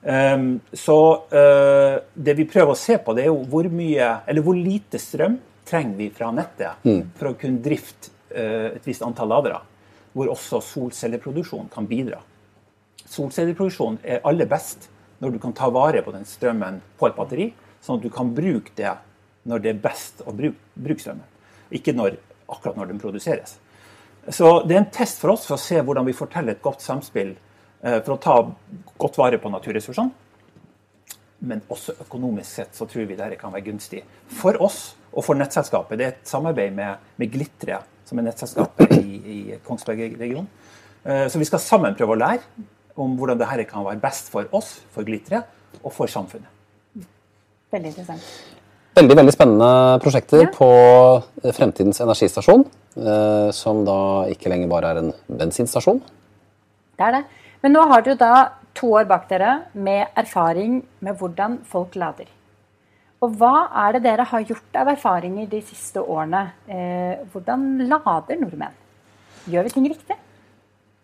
[0.00, 0.96] Um, så
[1.28, 4.98] uh, det vi prøver å se på, det er jo hvor mye, eller hvor lite
[5.02, 5.34] strøm
[5.70, 6.82] trenger vi fra nettet
[7.18, 9.60] for å kunne drifte uh, et visst antall ladere,
[10.12, 12.20] hvor også solcelleproduksjon kan bidra.
[13.06, 14.88] Solcelleproduksjon er aller best
[15.20, 17.50] når du kan ta vare på den strømmen på et batteri,
[17.84, 18.92] sånn at du kan bruke det
[19.48, 21.26] når det er best å bruke, bruke strømmen.
[21.76, 22.16] Ikke når,
[22.50, 23.58] akkurat når den produseres.
[24.28, 26.62] Så det er en test for oss for å se hvordan vi får til et
[26.62, 28.36] godt samspill eh, for å ta
[29.00, 30.10] godt vare på naturressursene.
[31.48, 34.02] Men også økonomisk sett så tror vi dette kan være gunstig
[34.40, 35.98] for oss og for nettselskapet.
[35.98, 40.46] Det er et samarbeid med, med Glitre, som er nettselskapet i, i Kongsberg-regionen.
[41.04, 42.42] Eh, Så vi skal sammen prøve å lære
[43.00, 45.42] om hvordan dette kan være best for oss, for Glitre,
[45.82, 46.48] og for samfunnet.
[47.70, 48.24] Veldig interessant.
[48.98, 50.48] Veldig veldig spennende prosjekter Ja.
[50.54, 50.70] på
[51.44, 52.64] eh, Fremtidens energistasjon.
[52.96, 56.00] eh, Som da ikke lenger bare er en bensinstasjon.
[56.98, 57.24] Det er det.
[57.62, 61.94] Men nå har dere jo da to år bak dere med erfaring med hvordan folk
[61.96, 62.26] lader.
[63.20, 66.40] Og hva er det dere har gjort av erfaringer de siste årene?
[66.72, 68.76] Eh, hvordan lader nordmenn?
[69.50, 70.16] Gjør vi ting riktig?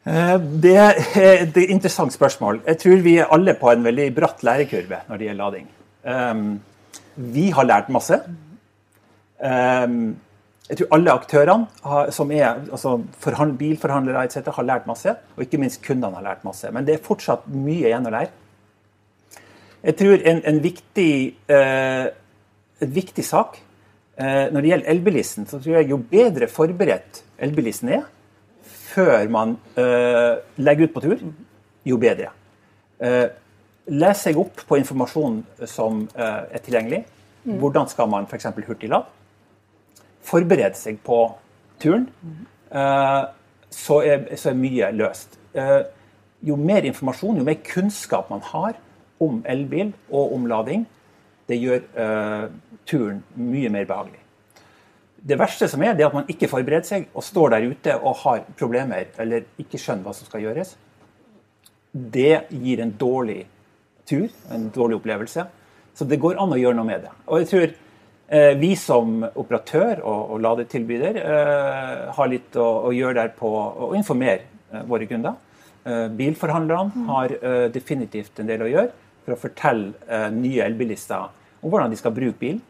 [0.07, 2.63] Eh, Det er et interessant spørsmål.
[2.67, 5.69] Jeg tror vi er alle på en veldig bratt lærekurve når det gjelder lading.
[6.05, 6.61] Um,
[7.17, 8.21] Vi har lært masse.
[9.41, 10.17] Um,
[10.69, 13.03] Jeg tror alle aktørene som er altså
[13.59, 15.15] bilforhandlere etc., har lært masse.
[15.37, 16.71] Og ikke minst kundene har lært masse.
[16.73, 18.31] Men det er fortsatt mye igjen å lære.
[19.87, 21.11] Jeg tror en, en, viktig,
[21.53, 22.07] eh,
[22.83, 23.61] en viktig sak
[24.19, 28.07] eh, når det gjelder elbilisten, så tror jeg jo bedre forberedt elbilisten er
[28.67, 31.23] før man eh, legger ut på tur,
[31.87, 32.33] jo bedre.
[32.99, 33.29] Eh,
[33.95, 35.39] les seg opp på informasjon
[35.71, 37.05] som eh, er tilgjengelig.
[37.47, 38.49] Hvordan skal man f.eks.
[38.67, 39.05] hurtiglade?
[40.27, 41.21] Forberede seg på
[41.79, 42.09] turen.
[42.73, 43.23] Eh,
[43.71, 45.39] så, er, så er mye løst.
[45.55, 45.85] Eh,
[46.47, 48.75] jo mer informasjon, jo mer kunnskap man har
[49.23, 50.85] om elbil og om lading,
[51.47, 52.47] det gjør uh,
[52.89, 54.23] turen mye mer behagelig.
[55.27, 57.95] Det verste som er, det er at man ikke forbereder seg og står der ute
[57.97, 60.77] og har problemer eller ikke skjønner hva som skal gjøres.
[61.91, 63.41] Det gir en dårlig
[64.07, 65.47] tur, en dårlig opplevelse.
[65.97, 67.15] Så det går an å gjøre noe med det.
[67.27, 72.95] Og jeg tror eh, vi som operatør og, og ladetilbyder eh, har litt å, å
[72.95, 75.43] gjøre der på å informere våre kunder.
[75.87, 77.33] Bilforhandlerne har
[77.71, 81.27] definitivt en del å gjøre for å fortelle eh, nye elbilister
[81.61, 82.61] om hvordan de skal bruke bil.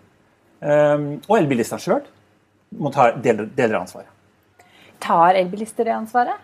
[0.65, 0.97] Eh,
[1.29, 2.05] og elbilistene sjøl
[2.81, 4.13] må ta deler, deler av ansvaret.
[5.03, 6.41] Tar elbilister det ansvaret?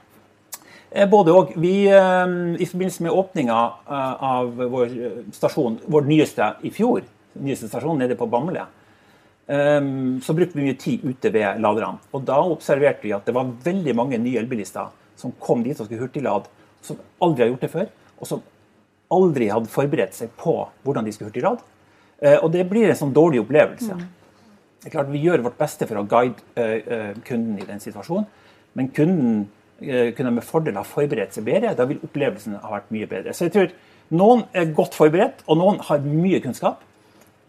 [0.93, 1.55] Eh, Både og.
[1.57, 4.95] Vi, eh, I forbindelse med åpninga eh, av vår
[5.33, 7.03] stasjon, vår nyeste i fjor,
[7.41, 8.67] nyeste stasjon nede på Bamble,
[9.49, 9.81] eh,
[10.23, 12.05] så brukte vi mye tid ute ved laderne.
[12.13, 15.87] Og da observerte vi at det var veldig mange nye elbilister som kom dit og
[15.87, 16.51] skulle hurtiglade,
[16.83, 18.43] som aldri har gjort det før, og som
[19.13, 21.63] aldri hadde forberedt seg på hvordan de skulle hurtigrad.
[22.23, 23.97] Eh, Og det blir en sånn dårlig opplevelse.
[24.83, 27.83] Det er klart Vi gjør vårt beste for å guide eh, eh, kunden i den
[27.83, 28.27] situasjonen,
[28.75, 29.49] men kunden
[29.83, 31.73] kunne med fordel ha forberedt seg bedre.
[31.75, 33.33] Da vil opplevelsen ha vært mye bedre.
[33.35, 33.73] Så jeg tror
[34.15, 36.85] noen er godt forberedt, og noen har mye kunnskap.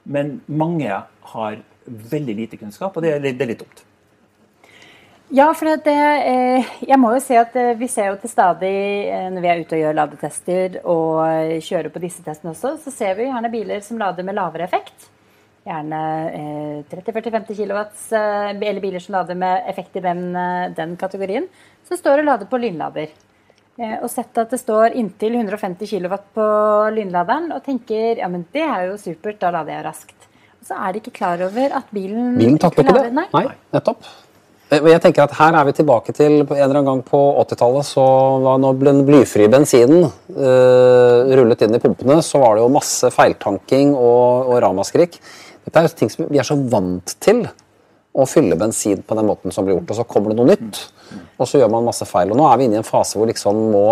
[0.09, 0.89] Men mange
[1.33, 3.83] har veldig lite kunnskap, og det er litt dumt.
[5.33, 5.93] Ja, for det,
[6.29, 8.69] eh, jeg må jo si at eh, vi ser jo til stadig
[9.09, 12.91] eh, når vi er ute og gjør ladetester og kjører på disse testene også, så
[12.93, 15.07] ser vi gjerne biler som lader med lavere effekt.
[15.65, 16.01] Gjerne
[16.37, 20.21] eh, 30-40-50 kilowatts, eh, eller biler som lader med effekt i den,
[20.77, 21.47] den kategorien,
[21.87, 23.15] som står og lader på lynlader.
[24.03, 26.45] Og sett at det står inntil 150 kW på
[26.93, 30.29] lynladeren, og tenker ja, men det er jo supert, da lader jeg raskt.
[30.59, 33.15] Og så er de ikke klar over at bilen, Bilen takler ikke det.
[33.17, 34.05] Nei, nettopp.
[34.73, 37.85] Eh, Jeg tenker at Her er vi tilbake til en eller annen gang på 80-tallet.
[37.85, 38.05] så
[38.41, 43.09] var Når den blyfrie bensinen uh, rullet inn i pumpene, så var det jo masse
[43.13, 45.19] feiltanking og, og ramaskrik.
[45.63, 47.45] Dette er jo ting som vi er så vant til.
[48.13, 49.89] Å fylle bensin på den måten som blir gjort.
[49.89, 50.81] Og så kommer det noe nytt,
[51.41, 52.29] og så gjør man masse feil.
[52.29, 53.87] Og Nå er vi inne i en fase hvor liksom må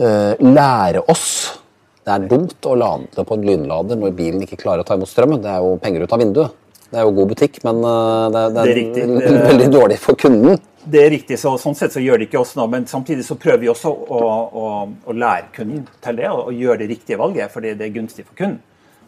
[0.00, 1.60] uh, lære oss
[2.00, 5.10] det er dumt å lade på en lynlader når bilen ikke klarer å ta imot
[5.10, 5.42] strømmen.
[5.44, 6.59] Det er jo penger ut av vinduet.
[6.90, 9.98] Det er jo god butikk, men eh, det, det, Det er det, er veldig dårlig
[10.02, 10.58] for kunden.
[10.90, 13.36] Det er riktig, så sånn sett så gjør det ikke oss noe, men samtidig så
[13.38, 14.20] prøver vi også å,
[14.62, 14.64] å,
[15.06, 18.24] å lære kunden til det, og, og gjøre det riktige valget, fordi det er gunstig
[18.26, 18.58] for kunden.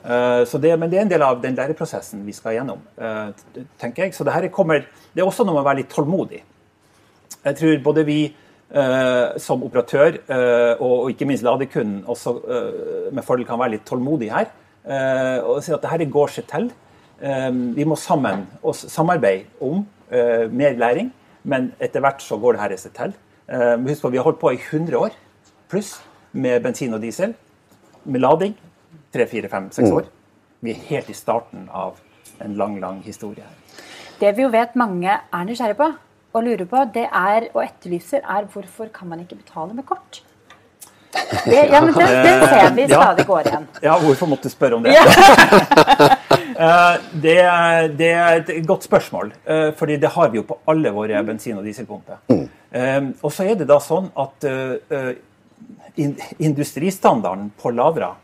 [0.05, 2.81] Eh, så det, men det er en del av den læreprosessen vi skal gjennom.
[2.99, 4.15] eh, tenker jeg.
[4.15, 6.43] Så det her kommer, det er også noe med å være litt tålmodig.
[7.43, 13.11] Jeg tror både vi eh, som operatør eh, og, og ikke minst ladekunden også eh,
[13.15, 14.51] med fordel kan være litt tålmodig her.
[14.85, 16.71] eh, og si at det dette går seg til.
[17.23, 21.13] Eh, vi må sammen oss samarbeide om eh, mer læring,
[21.47, 23.15] men etter hvert så går det her seg til.
[23.47, 25.15] Eh, husk på, Vi har holdt på i 100 år
[25.71, 26.01] pluss
[26.33, 27.35] med bensin og diesel,
[28.05, 28.57] med lading.
[29.13, 30.09] Tre, fire, fem, seks år.
[30.65, 32.01] Vi er helt i starten av
[32.43, 33.85] en lang, lang historie her.
[34.19, 35.89] Det vi jo vet mange er nysgjerrige på
[36.33, 40.23] og lurer på, det er, og etterlyser, er hvorfor kan man ikke betale med kort?
[41.45, 43.67] Det, ja, men den, den ser vi stadig går igjen.
[43.85, 44.97] Ja, hvorfor måtte du spørre om det?
[46.22, 46.22] Eh,
[47.23, 50.91] det, er- det er et godt spørsmål, eh, fordi det har vi jo på alle
[50.95, 52.17] våre bensin- og dieselpumper.
[52.73, 55.15] Eh, Og så er det da sånn at eh, eh,
[55.97, 58.15] in- industristandarden på Ladra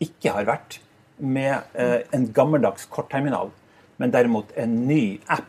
[0.00, 0.78] ikke har vært
[1.18, 3.50] med eh, en gammeldags kortterminal,
[3.98, 5.44] men derimot en ny app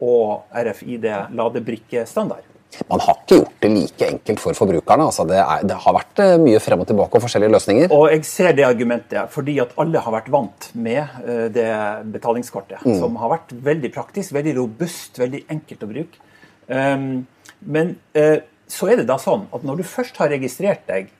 [0.00, 2.44] og RFID-ladebrikkestandard.
[2.90, 5.06] Man har ikke gjort det like enkelt for forbrukerne.
[5.10, 7.94] Altså, det, er, det har vært eh, mye frem og tilbake og forskjellige løsninger.
[7.96, 11.68] Og jeg ser det argumentet fordi at alle har vært vant med eh, det
[12.14, 12.84] betalingskortet.
[13.00, 16.24] Som har vært veldig praktisk, veldig robust, veldig enkelt å bruke.
[16.66, 17.26] Um,
[17.62, 21.12] men uh, så er det da sånn at når du først har registrert deg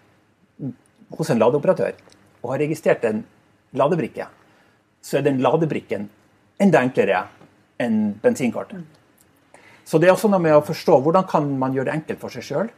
[1.14, 1.94] hos en ladeoperatør,
[2.42, 3.22] og har registrert en
[3.78, 4.26] ladebrikke,
[5.02, 6.08] så er den ladebrikken
[6.62, 7.26] enda enklere
[7.82, 8.82] enn bensinkortet.
[9.86, 12.34] Så det er også noe med å forstå hvordan kan man gjøre det enkelt for
[12.34, 12.72] seg sjøl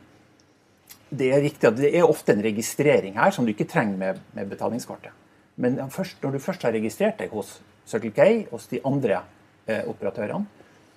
[1.10, 4.22] det er riktig at det er ofte en registrering her som du ikke trenger med,
[4.36, 5.12] med betalingskortet.
[5.58, 7.56] Men først, når du først har registrert deg hos
[7.88, 9.22] Circle K, hos de andre
[9.66, 10.44] eh, operatørene,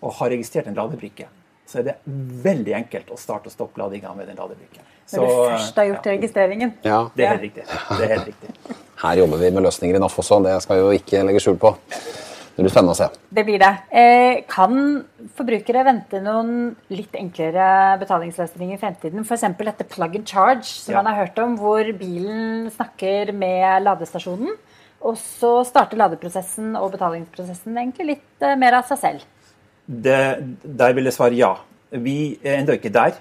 [0.01, 1.27] og har registrert en ladebrikke,
[1.69, 1.95] så er det
[2.43, 4.83] veldig enkelt å starte og stoppe ladinga med den ladebrikken.
[5.05, 6.73] Så, Når du først har gjort ja, registreringen.
[6.83, 7.65] Ja, det er helt riktig.
[7.69, 8.75] Det er helt riktig.
[9.01, 11.57] her jobber vi med løsninger i NAF også, det skal vi jo ikke legge skjul
[11.61, 11.73] på.
[12.55, 13.07] Det blir spennende å se.
[13.31, 13.71] Det blir det.
[13.95, 14.73] Eh, kan
[15.37, 19.23] forbrukere vente noen litt enklere betalingsløsninger i fremtiden?
[19.23, 19.45] F.eks.
[19.57, 21.01] dette plug and charge, som Ja.
[21.01, 24.57] man har hørt om, hvor bilen snakker med ladestasjonen.
[25.01, 29.21] Og så starter ladeprosessen og betalingsprosessen egentlig litt eh, mer av seg selv.
[29.87, 30.19] Det,
[30.63, 31.55] der vil jeg svare ja.
[31.91, 33.15] Vi er ennå ikke der.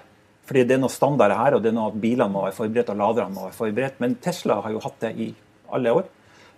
[0.45, 2.89] Fordi det er noen standarder her, og det er noe at bilene må være forberedt
[2.91, 3.99] og laderne må være forberedt.
[4.03, 5.27] Men Tesla har jo hatt det i
[5.71, 6.03] alle år.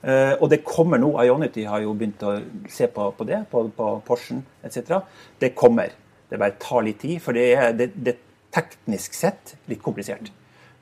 [0.03, 1.13] Eh, og det kommer nå.
[1.23, 2.35] Ionity har jo begynt å
[2.71, 4.99] se på, på det, på, på Porschen etc.
[5.39, 5.95] Det kommer.
[6.29, 8.17] Det bare tar litt tid, for det er, det, det
[8.53, 10.31] teknisk sett litt komplisert.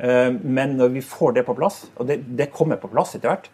[0.01, 3.29] Eh, men når vi får det på plass, og det, det kommer på plass etter
[3.29, 3.51] hvert,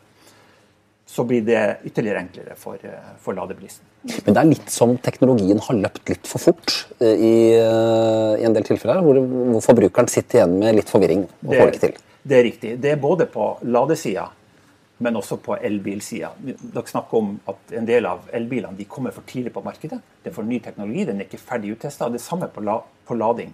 [1.07, 3.83] så blir det ytterligere enklere for, eh, for ladebilisten.
[4.23, 8.67] Men det er litt som teknologien har løpt litt for fort i, i en del
[8.67, 12.03] tilfeller, hvor, hvor forbrukeren sitter igjen med litt forvirring og får det ikke til.
[12.27, 12.73] Det er riktig.
[12.83, 14.27] Det er både på ladesida,
[14.97, 16.31] men også på elbilsida.
[16.41, 19.99] Dere snakker om at en del av elbilene de kommer for tidlig på markedet.
[20.23, 22.09] Det er for ny teknologi, den er ikke ferdig uttesta.
[22.09, 23.53] Det samme på, la, på lading.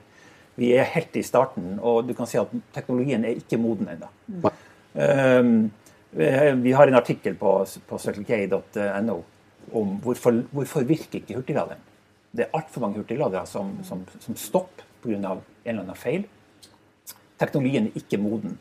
[0.55, 4.09] Vi er helt i starten, og du kan si at teknologien er ikke moden ennå.
[4.93, 5.71] Um,
[6.13, 7.55] vi har en artikkel på,
[7.89, 9.17] på circlek.no
[9.73, 11.81] om hvorfor, hvorfor virker ikke hurtigladeren.
[12.33, 15.15] Det er altfor mange hurtigladere som, som, som stopper pga.
[15.15, 16.27] en eller annen feil.
[17.39, 18.59] Teknologien er ikke moden.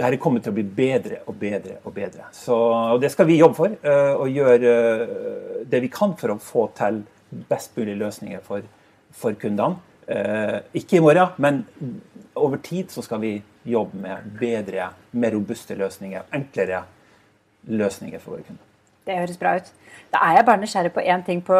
[0.00, 2.30] Dette kommer til å bli bedre og bedre og bedre.
[2.32, 3.74] Så, og Det skal vi jobbe for.
[3.82, 7.02] øh, og gjøre øh, det vi kan for å få til
[7.50, 8.64] best mulig løsninger for,
[9.12, 9.76] for kundene.
[10.08, 11.60] Eh, ikke i morgen, men
[12.34, 13.34] over tid så skal vi
[13.68, 16.26] jobbe med bedre, mer robuste løsninger.
[16.34, 16.82] Enklere
[17.68, 18.69] løsninger for våre kunder.
[19.10, 19.70] Det høres bra ut.
[20.10, 21.56] Da er jeg bare nysgjerrig på én ting på,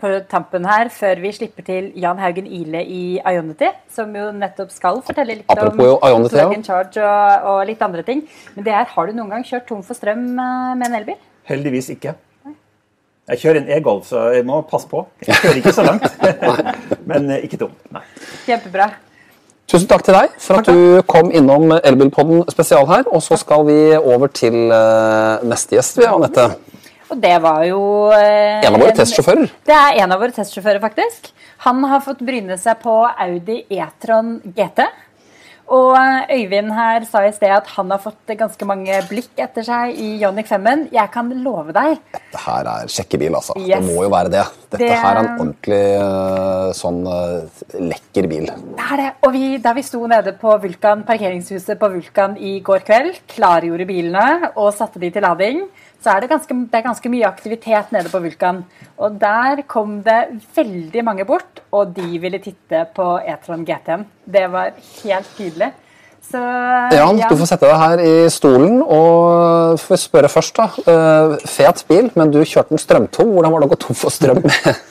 [0.00, 4.70] på tampen her, før vi slipper til Jan Haugen Ile i Ionity, som jo nettopp
[4.74, 6.48] skal fortelle litt Apropos om Ionity, ja.
[6.66, 8.22] charge og, og litt andre ting.
[8.54, 11.20] Men det er, har du noen gang kjørt tom for strøm eh, med en elbil?
[11.50, 12.16] Heldigvis ikke.
[13.30, 15.04] Jeg kjører en e-Golf, så jeg må passe på.
[15.26, 16.06] Jeg kjører ikke så langt.
[17.10, 17.74] Men eh, ikke tom.
[17.94, 18.02] Nei.
[18.46, 18.90] Kjempebra.
[19.70, 23.04] Tusen takk til deg for at du kom innom Elbilpodden spesial her.
[23.06, 26.48] Og så skal vi over til eh, neste gjest, vi, Anette.
[27.10, 27.82] Og det var jo
[28.16, 29.46] eh, En av våre testsjåfører.
[29.70, 31.30] Det er en av våre testsjåfører, faktisk.
[31.68, 34.88] Han har fått bryne seg på Audi E-tron GT.
[35.70, 39.62] Og eh, Øyvind her sa i sted at han har fått ganske mange blikk etter
[39.66, 40.88] seg i Jonic 5-en.
[40.94, 43.54] Jeg kan love deg Dette her er sjekkebil, altså.
[43.60, 43.78] Yes.
[43.78, 44.44] Det må jo være det.
[44.70, 47.62] Dette Det- her er en ordentlig eh, sånn eh,
[47.92, 48.46] lekker bil.
[48.50, 49.10] Det er det.
[49.26, 53.86] Og vi, da vi sto nede på Vulkan, parkeringshuset på Vulkan i går kveld, klargjorde
[53.86, 55.62] bilene og satte de til lading,
[56.00, 58.62] så er det ganske, det er ganske mye aktivitet nede på Vulkan.
[59.04, 64.06] Og der kom det veldig mange bort, og de ville titte på E-tron GT-en.
[64.24, 64.70] Det var
[65.02, 65.59] helt tydelig.
[66.30, 66.40] Så
[66.94, 70.60] Jan, du får sette deg her i stolen og får spørre først.
[70.60, 70.68] da.
[70.92, 73.32] Eh, fet bil, men du kjørte den strømtom.
[73.34, 74.44] Hvordan var det å gå tom for strøm?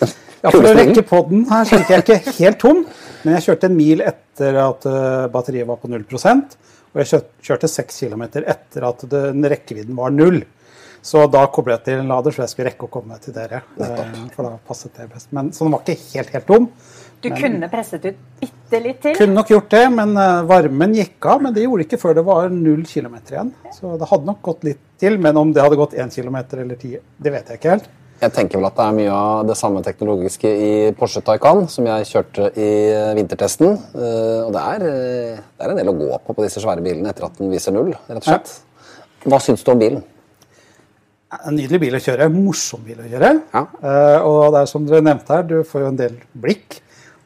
[0.40, 2.86] Ja, For å rekke på den her, så gikk jeg ikke helt tom.
[3.26, 6.54] Men jeg kjørte en mil etter at eh, batteriet var på 0%
[6.94, 10.40] Og jeg kjørte seks kilometer etter at den rekkevidden var null.
[11.04, 13.62] Så da koblet jeg til en lader, så jeg skulle rekke å komme til dere.
[13.80, 14.16] Nettopp.
[14.36, 15.30] For da passet det best.
[15.36, 16.70] Men, så den var ikke helt, helt tom.
[17.22, 19.16] Du kunne presset ut bitte litt til.
[19.18, 21.42] Kunne nok gjort det, men eh, varmen gikk av.
[21.44, 23.54] Men det gjorde det ikke før det var null kilometer igjen.
[23.76, 25.18] Så det hadde nok gått litt til.
[25.22, 27.90] Men om det hadde gått én kilometer eller ti, det vet jeg ikke helt.
[28.20, 31.86] Jeg tenker vel at det er mye av det samme teknologiske i Porsche Taycan som
[31.88, 33.78] jeg kjørte i eh, vintertesten.
[33.96, 34.88] Eh, Og det er,
[35.56, 37.76] det er en del å gå på på disse svære bilene etter at den viser
[37.76, 38.56] null, rett og slett.
[39.28, 40.04] Hva syns du om bilen?
[41.46, 42.26] En nydelig bil å kjøre.
[42.34, 43.32] Morsom bil å kjøre.
[43.54, 43.62] Ja.
[43.84, 46.80] Eh, og det er som dere nevnte her, du får jo en del blikk.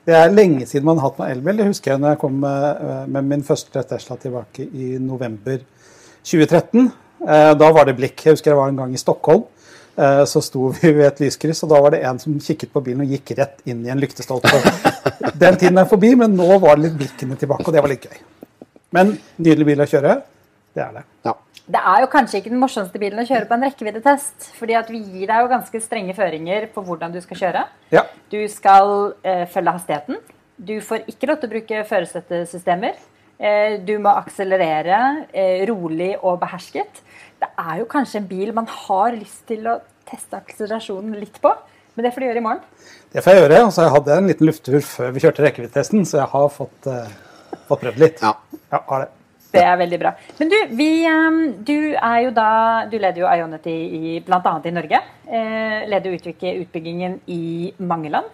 [0.04, 1.62] Det er lenge siden man har hatt noen elbil.
[1.62, 5.62] Det husker jeg når jeg kom med, eh, med min første Tesla tilbake i november
[6.24, 6.92] 2013.
[7.24, 8.26] Eh, da var det blikk.
[8.26, 9.46] Jeg husker jeg var en gang i Stockholm.
[9.96, 12.84] Eh, så sto vi ved et lyskryss, og da var det en som kikket på
[12.84, 14.52] bilen og gikk rett inn i en lyktestolpe.
[15.44, 18.08] Den tiden er forbi, men nå var det litt blikkene tilbake, og det var litt
[18.10, 18.20] gøy.
[18.94, 20.18] Men nydelig bil å kjøre,
[20.74, 21.04] det er det.
[21.28, 21.34] Ja.
[21.64, 24.50] Det er jo kanskje ikke den morsomste bilen å kjøre på en rekkeviddetest.
[24.58, 27.66] fordi at vi gir deg jo ganske strenge føringer på hvordan du skal kjøre.
[27.94, 28.04] Ja.
[28.34, 30.20] Du skal eh, følge hastigheten.
[30.58, 33.00] Du får ikke lov til å bruke førerstøttesystemer.
[33.40, 35.00] Eh, du må akselerere
[35.32, 37.02] eh, rolig og behersket.
[37.40, 41.52] Det er jo kanskje en bil man har lyst til å teste akselerasjonen litt på,
[41.96, 42.62] men det får du gjøre i morgen.
[43.14, 43.64] Det får jeg gjøre.
[43.66, 47.12] Altså, jeg hadde en liten lufttur før vi kjørte rekkeviddetesten, så jeg har fått, eh,
[47.70, 48.24] fått prøvd litt.
[48.24, 48.36] Ja.
[48.72, 49.12] Ja, har det.
[49.54, 50.14] Det er veldig bra.
[50.40, 52.50] Men du, vi, eh, du er jo da
[52.90, 54.54] Du leder jo Ionity i, bl.a.
[54.66, 55.02] i Norge.
[55.28, 56.34] Eh, leder jo
[56.64, 58.32] utbyggingen i mange land.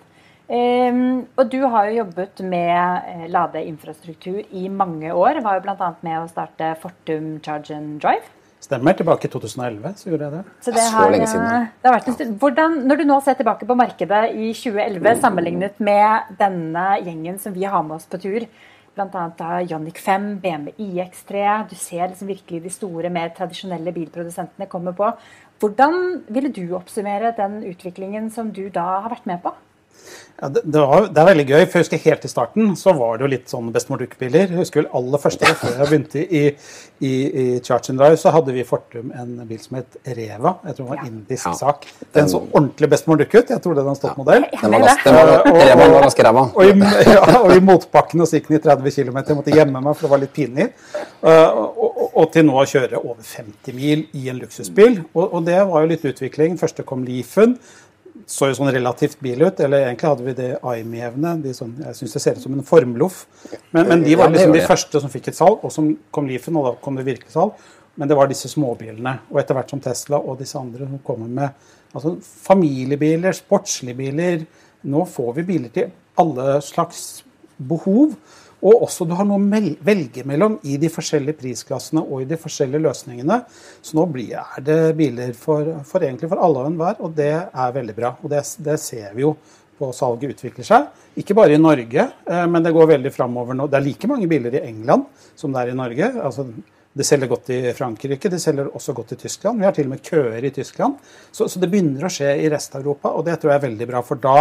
[0.49, 1.03] Eh,
[1.38, 5.43] og du har jo jobbet med eh, ladeinfrastruktur i mange år.
[5.45, 5.93] Var jo bl.a.
[6.01, 8.26] med å starte Fortum Charge and Drive.
[8.59, 8.95] Stemmer.
[8.97, 10.41] Tilbake i 2011 så gjorde jeg det.
[10.65, 12.34] Så Det har, så lenge siden, eh, det har vært en stund.
[12.41, 17.55] Hvordan, når du nå ser tilbake på markedet i 2011 sammenlignet med denne gjengen som
[17.55, 18.47] vi har med oss på tur,
[18.95, 19.49] bl.a.
[19.61, 25.11] Ioniq 5, BMW iX3 Du ser liksom virkelig de store, mer tradisjonelle bilprodusentene komme på.
[25.59, 29.53] Hvordan ville du oppsummere den utviklingen som du da har vært med på?
[30.41, 32.93] Ja, det, det, var, det er veldig gøy, for jeg husker helt i starten så
[32.95, 34.53] var det jo litt sånn bestemor dukke-biler.
[34.55, 36.43] Husker vel aller første, før jeg begynte i,
[37.03, 40.53] i, i Charge and Drive, så hadde vi i Fortum en bil som het Reva.
[40.69, 41.53] Jeg tror det var en indisk Ja.
[41.59, 41.89] sak.
[42.15, 43.51] Den så ordentlig bestemor dukke ut.
[43.51, 44.47] Jeg tror det var en stolt modell.
[44.53, 45.35] Den var, ganske, ræva.
[45.43, 45.59] Og,
[46.55, 46.63] Og-.
[47.43, 49.19] Og og i motbakken og så gikk den i 30 km.
[49.19, 50.69] Jeg måtte gjemme meg, for det var litt pinlig.
[51.19, 55.01] Uh, og, og, og til nå å kjøre over 50 mil i en luksusbil.
[55.11, 56.55] Og, og det var jo litt utvikling.
[56.63, 57.57] Første kom Leafen.
[58.30, 59.59] Så jo sånn relativt bil ut.
[59.63, 61.34] Eller egentlig hadde vi det Aimi-evne.
[61.41, 63.23] De sånn, jeg syns det ser ut som en formloff.
[63.73, 66.59] Men, men de var liksom de første som fikk et salg, og som kom Leafen,
[66.59, 67.57] og da kom det virkelig salg.
[67.99, 69.15] Men det var disse småbilene.
[69.34, 74.43] Og etter hvert som Tesla og disse andre som kommer med altså familiebiler, sportslige biler
[74.89, 75.89] Nå får vi biler til
[76.21, 77.25] alle slags
[77.57, 78.13] behov.
[78.60, 82.39] Og også du har noe å velge mellom i de forskjellige prisklassene og i de
[82.39, 83.38] forskjellige løsningene.
[83.82, 84.36] Så nå blir,
[84.66, 88.16] det biler for, for egentlig for alle og enhver, og det er veldig bra.
[88.20, 89.38] Og det, det ser vi jo
[89.80, 90.89] på salget utvikler seg.
[91.20, 93.70] Ikke bare i Norge, eh, men det går veldig framover nå.
[93.70, 95.07] Det er like mange biler i England
[95.39, 96.12] som det er i Norge.
[96.20, 96.49] Altså,
[96.99, 99.62] det selger godt i Frankrike, det selger også godt i Tyskland.
[99.62, 100.97] Vi har til og med køer i Tyskland.
[101.32, 103.68] Så, så det begynner å skje i resten av Europa, og det tror jeg er
[103.70, 104.01] veldig bra.
[104.03, 104.36] For da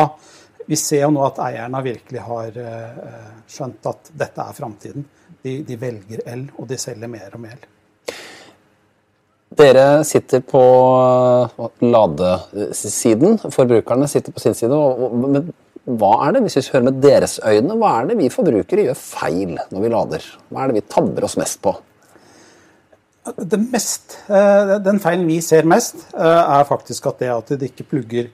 [0.68, 5.06] Vi ser jo nå at eierne virkelig har eh, skjønt at dette er framtiden.
[5.40, 7.62] De, de velger el, og de selger mer og mer.
[9.58, 10.60] Dere sitter på
[11.80, 14.76] ladesiden, forbrukerne sitter på sin side.
[15.24, 15.48] Men
[15.88, 18.98] hva er det, hvis vi hører med deres øyne, hva er det vi forbrukere gjør
[19.00, 20.26] feil når vi lader?
[20.52, 21.72] Hva er det vi tabber oss mest på?
[23.38, 27.68] Det mest, eh, den feilen vi ser mest, eh, er faktisk at det at de
[27.72, 28.28] ikke plugger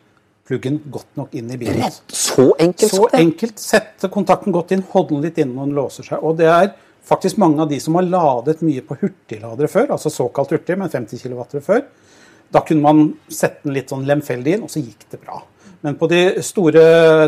[0.49, 1.84] pluggen godt nok inn i bilen.
[2.09, 3.61] Så enkelt Så enkelt.
[3.61, 6.20] Sette kontakten godt inn, holde den litt inn når den låser seg.
[6.24, 6.74] Og det er
[7.05, 10.92] faktisk mange av de som har ladet mye på hurtigladere før, altså såkalt hurtig, men
[10.92, 11.82] 50 kW før.
[12.55, 15.40] Da kunne man sette den litt sånn lemfeldig inn, og så gikk det bra.
[15.84, 16.84] Men på de store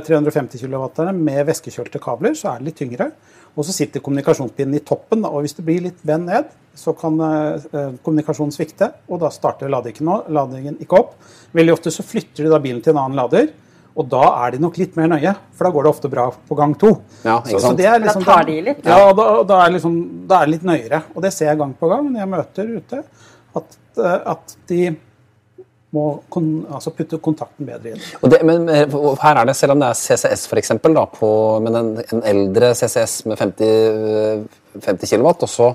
[0.07, 3.11] 350 kW med væskekjølte kabler, så er det litt tyngre.
[3.57, 7.15] Og så sitter kommunikasjonspinnen i toppen, og hvis det blir litt vend ned, så kan
[7.25, 11.15] eh, kommunikasjonen svikte, og da starter ladingen, ikke opp.
[11.57, 13.49] Veldig ofte så flytter de da bilen til en annen lader,
[13.97, 16.59] og da er de nok litt mer nøye, for da går det ofte bra på
[16.59, 16.91] gang to.
[17.25, 18.85] Ja, ikke Så- så er Da liksom, tar de litt?
[18.85, 21.03] Ja, da, da, er liksom, da er det litt nøyere.
[21.15, 23.05] Og det ser jeg gang på gang når jeg møter ute,
[23.57, 24.97] at, eh, at de
[25.97, 28.03] må kon, altså putte kontakten bedre inn.
[28.31, 31.31] Det, men her er det, selv om det er CCS for eksempel, da, på,
[31.65, 35.73] men en, en eldre CCS med 50, eh, 50 kW, og så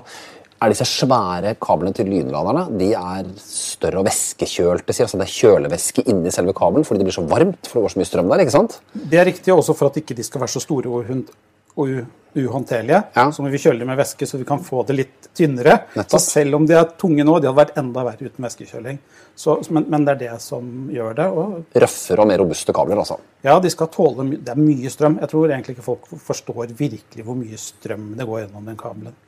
[0.62, 4.94] er disse svære kablene til lynladerne de er større og væskekjølte.
[4.94, 7.66] Altså det er kjølevæske inni selve kabelen fordi det blir så varmt.
[7.66, 8.78] for det går så mye strøm der, ikke sant?
[8.94, 11.32] Det er riktig også for at ikke de skal være så store og,
[11.76, 12.02] og
[12.34, 13.02] uhåndterlige.
[13.14, 13.32] Ja.
[13.32, 15.82] Så må vi kjøle dem med væske, så vi kan få det litt tynnere.
[15.96, 16.14] Nettopp.
[16.14, 19.00] Så selv om de er tunge nå, de hadde vært enda verre uten væskekjøling.
[19.36, 21.26] Så, men, men det er det som gjør det.
[21.28, 23.18] Og Røffere og mer robuste kabler, altså.
[23.44, 25.18] ja, de skal tåle Det er mye strøm.
[25.20, 29.18] Jeg tror egentlig ikke folk forstår virkelig hvor mye strøm det går gjennom den kabelen.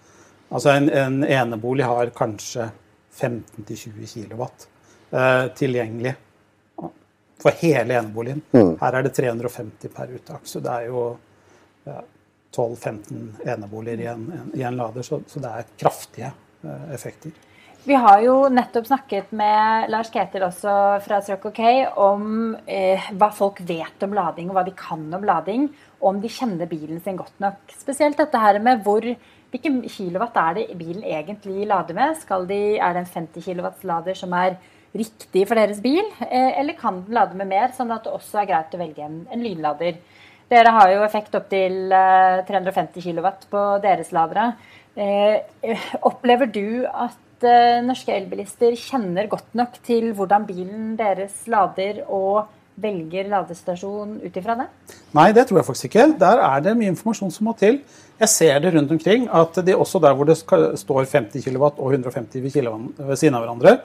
[0.54, 2.70] Altså En, en enebolig har kanskje
[3.20, 6.14] 15-20 kW eh, tilgjengelig
[7.44, 8.40] for hele eneboligen.
[8.80, 11.02] Her er det 350 per uttak, så det er jo
[11.84, 11.98] ja,
[12.54, 16.30] 12-15 eneboliger i en, i en lader, så, så det er kraftige
[16.62, 17.34] eh, effekter.
[17.84, 20.74] Vi har jo nettopp snakket med Lars Ketil også
[21.04, 21.64] fra Circle K
[22.00, 25.66] om eh, hva folk vet om lading, og hva de kan om lading.
[26.00, 27.74] Og om de kjenner bilen sin godt nok.
[27.76, 29.04] Spesielt dette her med hvor,
[29.52, 32.24] hvilken kilowatt er det bilen egentlig lader med.
[32.48, 34.56] De, er det en 50 kilowatts-lader som er
[34.96, 38.40] riktig for deres bil, eh, eller kan den lade med mer, sånn at det også
[38.40, 40.00] er greit å velge en, en lynlader.
[40.52, 44.50] Dere har jo effekt opp til eh, 350 kW på deres ladere.
[44.94, 52.04] Eh, opplever du at eh, norske elbilister kjenner godt nok til hvordan bilen deres lader,
[52.08, 52.44] og
[52.80, 54.66] velger ladestasjon ut ifra det?
[55.14, 56.08] Nei, det tror jeg faktisk ikke.
[56.20, 57.80] Der er det mye informasjon som må til.
[58.18, 61.86] Jeg ser det rundt omkring, at det også der hvor det står 50 kW og
[61.92, 63.78] 150 kW ved siden av hverandre,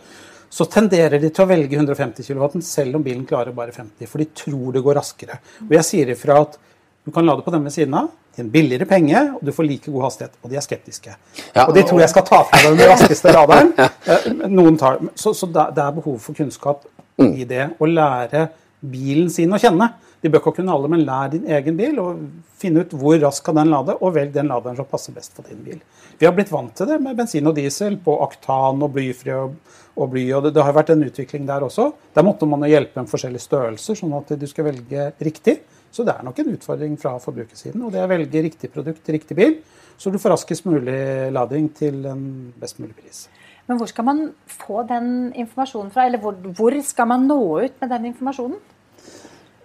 [0.50, 4.22] så tenderer de til å velge 150 kW selv om bilen klarer bare 50, for
[4.22, 5.38] de tror det går raskere.
[5.68, 6.58] Og jeg sier ifra at
[7.06, 9.68] du kan lade på den ved siden av til en billigere penge, og du får
[9.68, 10.36] like god hastighet.
[10.44, 11.16] Og de er skeptiske.
[11.56, 13.74] Ja, og de tror jeg skal ta fra deg den raskeste radaren.
[14.10, 16.86] Eh, Noen tar, så så det det er behov for kunnskap
[17.22, 17.66] i det.
[17.78, 18.48] Å lære
[18.80, 19.90] bilen sin å kjenne.
[20.20, 22.24] De bør ikke kunne alle, men lær din egen bil og
[22.60, 25.48] finne ut hvor raskt kan den lade, og velg den laderen som passer best for
[25.48, 25.80] din bil.
[26.20, 29.56] Vi har blitt vant til det med bensin og diesel på oktan og blyfri og,
[29.96, 30.26] og bly.
[30.36, 31.88] og det, det har vært en utvikling der også.
[32.16, 35.62] Der måtte man hjelpe med forskjellige størrelser, sånn at du skal velge riktig.
[35.90, 37.82] Så det er nok en utfordring fra forbrukersiden.
[37.82, 39.56] Og det er å velge riktig produkt til riktig bil,
[40.00, 41.00] så du får raskest mulig
[41.36, 42.26] lading til en
[42.60, 43.24] best mulig pris.
[43.70, 47.82] Men hvor skal man få den informasjonen fra, eller hvor, hvor skal man nå ut
[47.82, 48.60] med den informasjonen?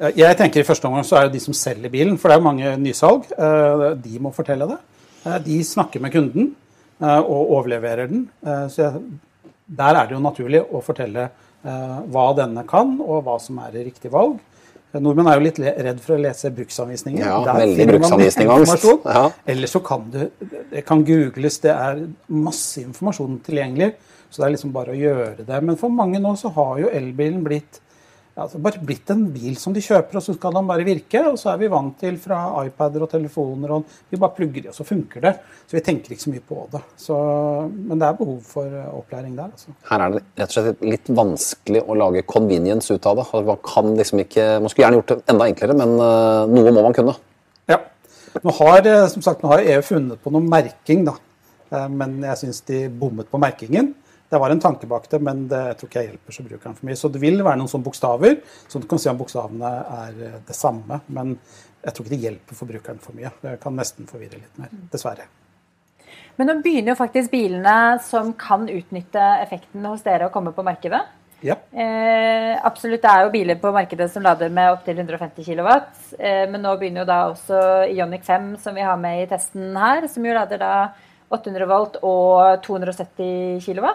[0.01, 2.37] Eh, Jeg tenker i første omgang så er det de som selger bilen, for det
[2.37, 3.27] er jo mange nysalg.
[3.39, 4.79] eh, De må fortelle det.
[5.27, 6.55] Eh, De snakker med kunden
[7.01, 8.31] og overleverer den.
[8.71, 9.03] Så
[9.69, 11.29] der er det jo naturlig å fortelle
[11.65, 14.39] hva denne kan, og hva som er riktig valg.
[14.95, 17.19] Nordmenn er jo litt redd for å lese bruksanvisninger.
[17.19, 17.87] Ja, Der veldig
[18.47, 19.01] informasjon.
[19.05, 19.31] Ja.
[19.47, 20.31] Eller så kan det,
[20.71, 23.95] det kan googles, det er masse informasjon tilgjengelig.
[24.31, 25.63] Så det er liksom bare å gjøre det.
[25.63, 27.81] Men for mange nå så har jo elbilen blitt
[28.43, 31.21] altså bare blitt en bil som de kjøper, og så skal den bare virke.
[31.29, 34.71] Og så er vi vant til fra iPader og telefoner, og vi bare plugger i,
[34.73, 35.35] og så funker det.
[35.69, 36.83] Så vi tenker ikke så mye på det.
[37.01, 37.19] Så,
[37.71, 39.75] men det er behov for eh, opplæring der, altså.
[39.91, 43.29] Her er det rett og slett litt vanskelig å lage convenience ut av det.
[43.31, 46.75] Altså, Man, kan liksom ikke, man skulle gjerne gjort det enda enklere, men eh, noe
[46.75, 47.19] må man kunne.
[47.71, 47.81] Ja.
[48.43, 51.19] Nå har, eh, som sagt, nå har EU funnet på noe merking, da.
[51.91, 53.95] Men jeg syns de bommet på merkingen.
[54.31, 56.77] Det var en tanke bak det, men det jeg tror ikke jeg hjelper så brukeren
[56.79, 56.99] for mye.
[56.99, 60.37] Så det vil være noen sånne bokstaver, så du kan si om bokstavene er eh,
[60.49, 61.01] det samme.
[61.07, 61.37] Men
[61.85, 63.33] jeg tror ikke det hjelper forbrukeren for mye.
[63.45, 65.29] Det kan nesten forvirre litt mer, dessverre.
[66.39, 70.65] Men nå begynner jo faktisk bilene som kan utnytte effekten hos dere å komme på
[70.67, 71.05] markedet.
[71.45, 71.59] Ja.
[71.77, 75.69] Eh, absolutt, det er jo biler på markedet som lader med opptil 150 kW.
[76.19, 77.59] Eh, men nå begynner jo da også
[77.93, 80.75] Ioniq 5, som vi har med i testen her, som jo lader da
[81.37, 83.89] 800 volt og 270 kW.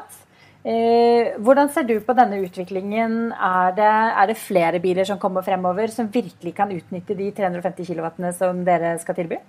[0.69, 3.31] Eh, hvordan ser du på denne utviklingen?
[3.31, 7.87] Er det, er det flere biler som kommer fremover, som virkelig kan utnytte de 350
[7.87, 9.39] kW som dere skal tilby?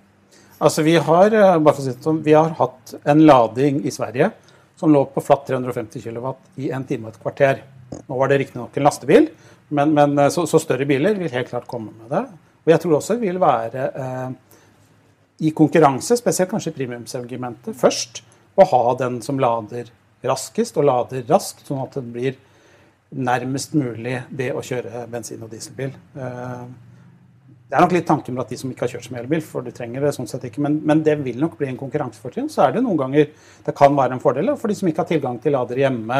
[0.61, 4.31] Altså vi har, eh, si sånn, vi har hatt en lading i Sverige
[4.77, 7.63] som lå på flatt 350 kW i en time og et kvarter.
[8.07, 9.27] Nå var det riktignok en lastebil,
[9.69, 12.23] men, men eh, så, så større biler vil helt klart komme med det.
[12.61, 14.29] Og jeg tror også det vil være eh,
[15.41, 18.21] i konkurranse, spesielt kanskje i premiumsegmentet, først
[18.59, 19.89] å ha den som lader
[20.27, 22.37] raskest, og lader raskt, sånn at det blir
[23.11, 25.95] nærmest mulig det å kjøre bensin- og dieselbil.
[26.15, 26.63] Eh,
[27.71, 29.63] det er nok litt tanken med at de som ikke har kjørt som elbil, for
[29.63, 32.49] du trenger det sånn sett ikke, men, men det vil nok bli en konkurransefortrinn.
[32.51, 33.29] Så er det noen ganger
[33.65, 36.17] det kan være en fordel for de som ikke har tilgang til lader hjemme,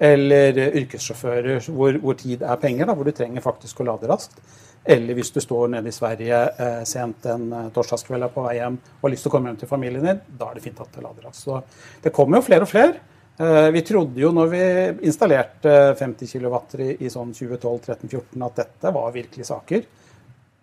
[0.00, 4.38] eller yrkessjåfører hvor, hvor tid er penger, da, hvor du trenger faktisk å lade raskt.
[4.84, 8.78] Eller hvis du står nede i Sverige eh, sent en eh, torsdagskveld på vei hjem
[8.80, 10.94] og har lyst til å komme hjem til familien din, da er det fint at
[10.94, 11.44] det lader raskt.
[11.44, 11.58] Så
[12.04, 12.94] det kommer jo flere og flere.
[13.36, 14.62] Eh, Vi trodde jo når vi
[15.10, 16.56] installerte 50 kW
[16.86, 19.84] i, i sånn 2012-2013-2014 at dette var virkelig saker.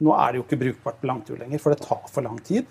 [0.01, 2.65] Nå er det jo ikke brukbart på langtur lenger, for det tar for lang tid.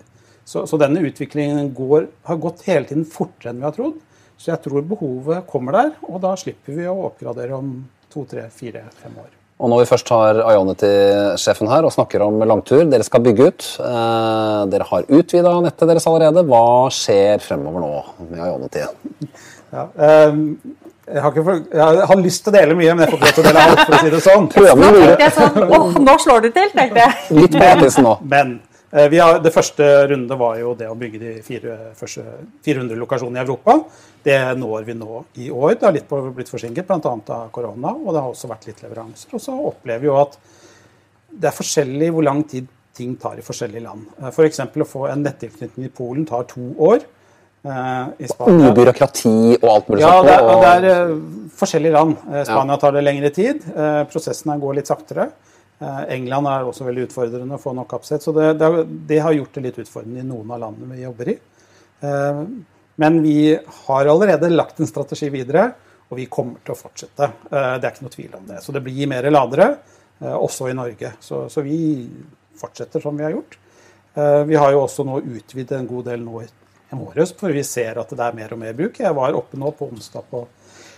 [0.47, 3.97] Så, så denne utviklingen går, har gått hele tiden fortere enn vi har trodd.
[4.37, 7.73] Så jeg tror behovet kommer der, og da slipper vi å oppgradere om
[8.11, 9.31] to, tre, fire, fem år.
[9.57, 13.69] Og når vi først har Ionity-sjefen her og snakker om langtur, dere skal bygge ut.
[13.81, 16.43] Eh, dere har utvida nettet deres allerede.
[16.45, 17.93] Hva skjer fremover nå
[18.27, 18.83] med Ionity?
[19.73, 20.43] Ja, ehm,
[21.07, 23.27] jeg, har ikke for, jeg har lyst til å dele mye, men jeg får ikke
[23.27, 23.81] lov til å dele alt.
[23.81, 24.47] for å si det sånn.
[25.25, 27.11] Jeg sånn oh, nå slår du til, tenkte jeg.
[27.41, 28.15] litt på nå.
[28.29, 32.23] Men eh, har, det første runde var jo det å bygge de fire, første
[32.63, 33.79] 400 lokasjonene i Europa.
[34.23, 35.75] Det når vi nå i år.
[35.75, 37.01] Det har litt på, blitt forsinket, bl.a.
[37.01, 37.91] av korona.
[37.91, 39.35] Og det har også vært litt leveranser.
[39.35, 40.39] Og så opplever vi jo at
[41.27, 42.67] det er forskjellig hvor lang tid
[42.97, 44.07] ting tar i forskjellige land.
[44.31, 44.63] F.eks.
[44.63, 47.03] å få en nettilknytning i Polen tar to år.
[47.67, 51.13] Eh, I Spania byråkrati og alt mulig ja, det er, det er eh,
[51.57, 52.15] forskjellige land.
[52.31, 53.67] Eh, Spania tar det lengre tid.
[53.73, 55.29] Eh, prosessene går litt saktere.
[55.79, 58.25] Eh, England er også veldig utfordrende å få nok kapasitet.
[58.25, 58.69] Så det, det,
[59.09, 61.37] det har gjort det litt utfordrende i noen av landene vi jobber i.
[62.01, 62.41] Eh,
[62.97, 63.53] Men vi
[63.85, 65.67] har allerede lagt en strategi videre,
[66.09, 67.27] og vi kommer til å fortsette.
[67.51, 68.63] Eh, Det er ikke noe tvil om det.
[68.65, 69.69] Så det blir mer ladere,
[70.17, 71.11] også i Norge.
[71.21, 71.77] Så, så vi
[72.57, 73.53] fortsetter som vi har gjort.
[74.49, 77.99] Vi har jo også nå utvidet en god del nå i morges, for vi ser
[78.01, 78.97] at det er mer og mer bruk.
[78.97, 80.39] Jeg var oppe nå på onsdag på,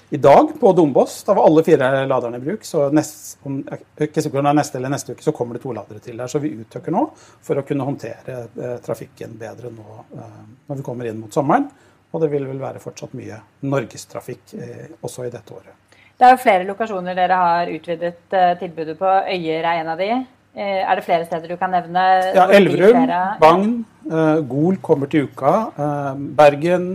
[0.10, 1.24] i dag på Dombås.
[1.24, 2.64] Da var alle fire laderne i bruk.
[2.66, 3.60] Så nest, om,
[4.02, 6.32] ikke sikkert det er neste eller neste uke, så kommer det to ladere til der.
[6.32, 7.04] Så vi uttøkker nå
[7.46, 10.40] for å kunne håndtere eh, trafikken bedre nå eh,
[10.70, 11.70] når vi kommer inn mot sommeren.
[12.10, 13.38] Og det vil vel være fortsatt mye
[13.70, 15.76] norgestrafikk eh, også i dette året.
[16.20, 19.08] Det er jo flere lokasjoner dere har utvidet eh, tilbudet på.
[19.30, 20.10] Øyer er en av de.
[20.58, 22.06] Eh, er det flere steder du kan nevne?
[22.34, 23.06] Ja, Elverum.
[23.40, 23.76] Bagn,
[24.10, 25.54] eh, Gol kommer til uka.
[25.78, 26.90] eh, Bergen,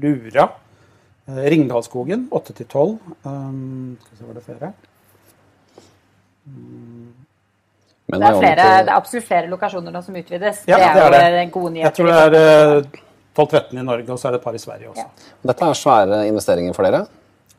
[0.00, 0.52] Lura.
[1.28, 2.98] Eh, Ringdalsskogen 8 til 12.
[3.24, 4.72] Um, skal vi se, var det flere?
[8.06, 8.54] Men Det er, flere,
[8.84, 10.64] det er absolutt flere lokasjoner nå som utvides.
[10.68, 11.42] Ja, det er det er det.
[11.46, 11.86] en god nyhet.
[11.86, 12.36] Jeg tror det er
[12.76, 13.02] eh,
[13.34, 15.06] 12-13 i Norge, og så er det et par i Sverige også.
[15.06, 15.36] Ja.
[15.50, 17.06] Dette er svære investeringer for dere.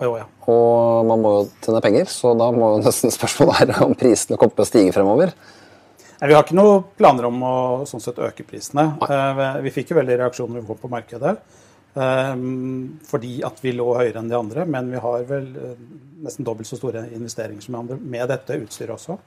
[0.04, 0.28] Jo, ja.
[0.52, 4.38] Og man må jo tjene penger, så da må jo nesten spørsmålet være om prisene
[4.40, 5.34] kommer til å stige fremover.
[6.22, 7.56] Nei, Vi har ikke noen planer om å
[7.90, 8.90] sånn sett øke prisene.
[9.02, 9.50] Nei.
[9.66, 11.36] Vi fikk jo veldig reaksjoner når vi kom på markedet.
[11.96, 12.36] Eh,
[13.10, 15.84] Fordi at vi lå høyere enn de andre, men vi har vel eh,
[16.26, 19.20] nesten dobbelt så store investeringer som de andre med dette utstyret også.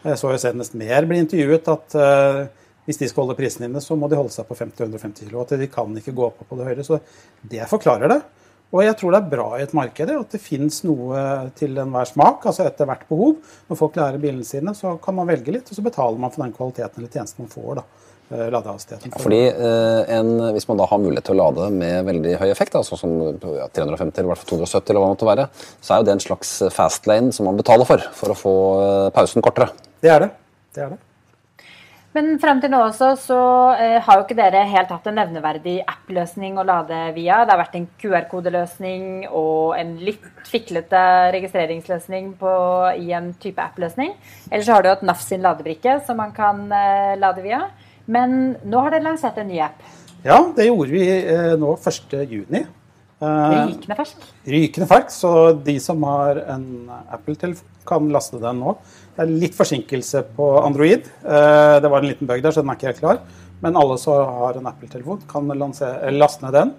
[0.00, 2.42] Jeg så jo senest mer bli intervjuet at eh,
[2.88, 5.44] hvis de skal holde prisene inne, så må de holde seg på 50-150 kilo.
[5.44, 6.86] At de kan ikke gå opp på det høyere.
[6.86, 6.98] Så
[7.52, 8.20] det forklarer det.
[8.70, 11.22] Og jeg tror det er bra i et marked at det finnes noe
[11.58, 13.40] til enhver smak, altså etter hvert behov.
[13.66, 16.44] Når folk lærer bilene sine, så kan man velge litt, og så betaler man for
[16.44, 17.80] den kvaliteten eller tjenesten man får.
[17.80, 19.10] da, eh, ladehastigheten.
[19.12, 22.48] for- Fordi eh, en, Hvis man da har mulighet til å lade med veldig høy
[22.50, 25.48] effekt, altså som ja, 350 eller i hvert fall 270, eller hva det måtte være,
[25.82, 28.56] så er jo det en slags fast lane som man betaler for, for å få
[28.80, 29.70] eh, pausen kortere.
[30.00, 30.30] Det er det.
[30.74, 31.00] det er det.
[32.10, 33.36] Men frem til nå også så
[33.78, 37.44] eh, har jo ikke dere helt hatt en nevneverdig app-løsning å lade via.
[37.46, 41.02] Det har vært en QR-kodeløsning og en litt fiklete
[41.36, 42.54] registreringsløsning på,
[42.98, 44.16] i en type app-løsning.
[44.50, 47.62] Eller så har du hatt NAF sin ladebrikke som man kan eh, lade via.
[48.10, 48.36] Men
[48.66, 49.80] nå har dere lansert en ny app.
[50.24, 52.66] Ja, det gjorde vi eh, nå 1.6.
[53.20, 54.22] Uh, Rykende fersk.
[54.48, 56.64] rykende fersk, så de som har en
[57.12, 58.74] Apple-telefon, kan laste den nå.
[59.16, 61.08] Det er litt forsinkelse på Android.
[61.24, 63.18] Eh, det var en liten bug der, så den er ikke helt klar.
[63.60, 66.72] Men alle som har en Apple-telefon, kan laste ned den.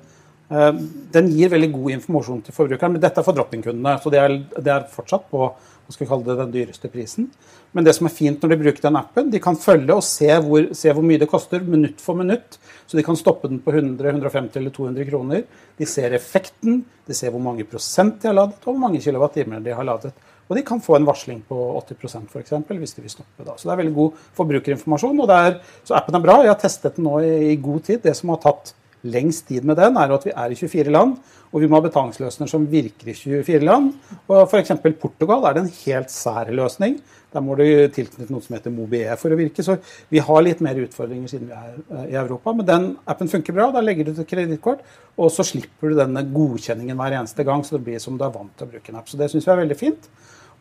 [0.49, 0.71] Eh,
[1.13, 3.97] Den gir veldig god informasjon til forbrukeren, men dette er for dropping-kundene.
[4.01, 7.29] Så det er, det er fortsatt på hva skal vi kalle det, den dyreste prisen.
[7.71, 10.27] Men det som er fint når de bruker den appen, de kan følge og se
[10.43, 12.57] hvor, se hvor mye det koster minutt for minutt.
[12.89, 15.45] Så de kan stoppe den på 100, 150 eller 200 kroner.
[15.79, 19.63] De ser effekten, de ser hvor mange prosent de har ladet, og hvor mange kilowattimer
[19.63, 20.11] de har ladet.
[20.51, 21.55] Og de kan få en varsling på
[21.87, 23.45] 80 for eksempel, hvis de vil stoppe.
[23.47, 23.55] da.
[23.55, 25.21] Så det er veldig god forbrukerinformasjon.
[25.23, 26.41] og er, Så appen er bra.
[26.43, 28.01] Jeg har testet den nå i, i god tid.
[28.03, 28.73] Det som har tatt
[29.03, 31.15] lengst tid med den, er at vi er i 24 land,
[31.51, 33.91] og vi må ha betalingsløsninger som virker i 24 land.
[34.27, 34.73] Og F.eks.
[35.01, 36.99] Portugal er det en helt sær løsning.
[37.31, 37.63] Der må du
[37.95, 39.63] tilknytte noe som heter MobiE for å virke.
[39.63, 39.77] Så
[40.11, 42.53] vi har litt mer utfordringer siden vi er eh, i Europa.
[42.55, 43.69] Men den appen funker bra.
[43.71, 44.83] Da legger du til kredittkort,
[45.15, 48.35] og så slipper du denne godkjenningen hver eneste gang, så det blir som du er
[48.35, 49.07] vant til å bruke en app.
[49.11, 50.11] Så det syns vi er veldig fint.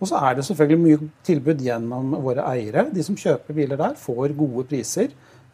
[0.00, 2.86] Og så er det selvfølgelig mye tilbud gjennom våre eiere.
[2.94, 5.10] De som kjøper biler der, får gode priser.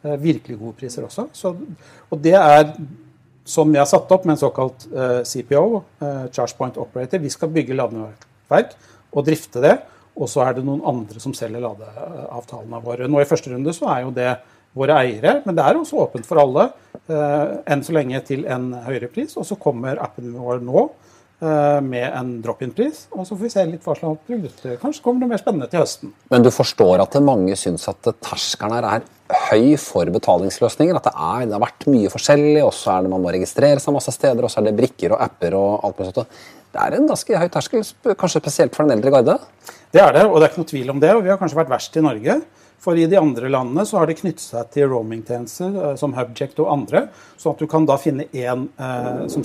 [0.07, 1.27] Eh, Virkelig gode priser også.
[1.37, 1.53] Så,
[2.11, 2.71] og det er
[3.47, 7.23] som vi har satt opp med en såkalt eh, CPO, eh, Charge Point Operator.
[7.23, 8.75] Vi skal bygge ladeverk
[9.13, 9.77] og drifte det.
[10.17, 13.07] Og så er det noen andre som selger ladeavtalene våre.
[13.07, 14.31] Nå I første runde så er jo det
[14.77, 15.41] våre eiere.
[15.45, 16.71] Men det er også åpent for alle,
[17.07, 19.37] eh, enn så lenge til en høyere pris.
[19.37, 20.89] Og så kommer appen vår nå
[21.41, 23.03] med en drop-in-pris.
[23.13, 24.79] Og så får vi se litt hva slags produkter.
[24.81, 26.15] Kanskje kommer det mer spennende til høsten.
[26.33, 29.05] Men du forstår at mange syns at terskelen her er
[29.51, 30.97] høy for betalingsløsninger?
[30.97, 33.83] At det, er, det har vært mye forskjellig, og så er det man må registrere
[33.83, 36.39] seg masse steder, og så er det brikker og apper og alt mulig sånt.
[36.77, 37.85] Det er en ganske høy terskel,
[38.21, 39.39] kanskje spesielt for den eldre garde?
[39.95, 41.13] Det er det, og det er ikke noe tvil om det.
[41.17, 42.41] Og vi har kanskje vært verst i Norge.
[42.83, 46.61] For i de andre landene så har de knyttet seg til roamingtjenester eh, som Hubject
[46.63, 47.07] og andre,
[47.41, 49.41] sånn at du kan da finne én eh,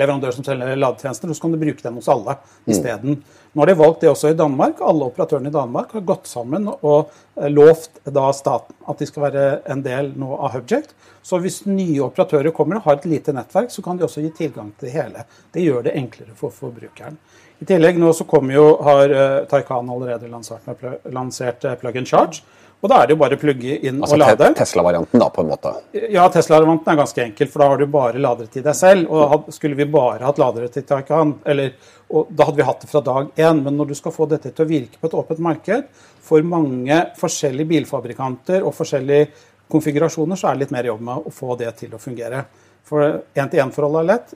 [0.00, 2.38] leverandør som selger ladetjenester, og så kan du bruke den hos alle
[2.70, 3.20] isteden.
[3.52, 4.80] Nå har de valgt det også i Danmark.
[4.86, 9.26] Alle operatørene i Danmark har gått sammen og eh, lovt da staten at de skal
[9.28, 10.94] være en del nå av Hubject.
[11.22, 14.32] Så hvis nye operatører kommer og har et lite nettverk, så kan de også gi
[14.38, 15.26] tilgang til det hele.
[15.52, 17.18] Det gjør det enklere for forbrukeren.
[17.60, 22.00] I tillegg nå så kommer jo, har uh, Taycan allerede lansert, pl lansert uh, plug
[22.00, 22.40] and charge.
[22.80, 24.46] Og da er det jo bare å plugge inn Altså og lade.
[24.48, 25.72] te Tesla-varianten, da, på en måte.
[25.92, 29.10] Ja, Tesla-varianten er ganske enkel, for da har du bare ladere til deg selv.
[29.12, 31.74] Og had, skulle vi bare hatt ladere til Taycan, eller,
[32.08, 33.60] da hadde vi hatt det fra dag én.
[33.66, 35.92] Men når du skal få dette til å virke på et åpent marked
[36.24, 39.28] for mange forskjellige bilfabrikanter og forskjellige
[39.70, 42.46] konfigurasjoner, så er det litt mer jobb med å få det til å fungere.
[42.90, 44.32] For én-til-én-forholdet er lett,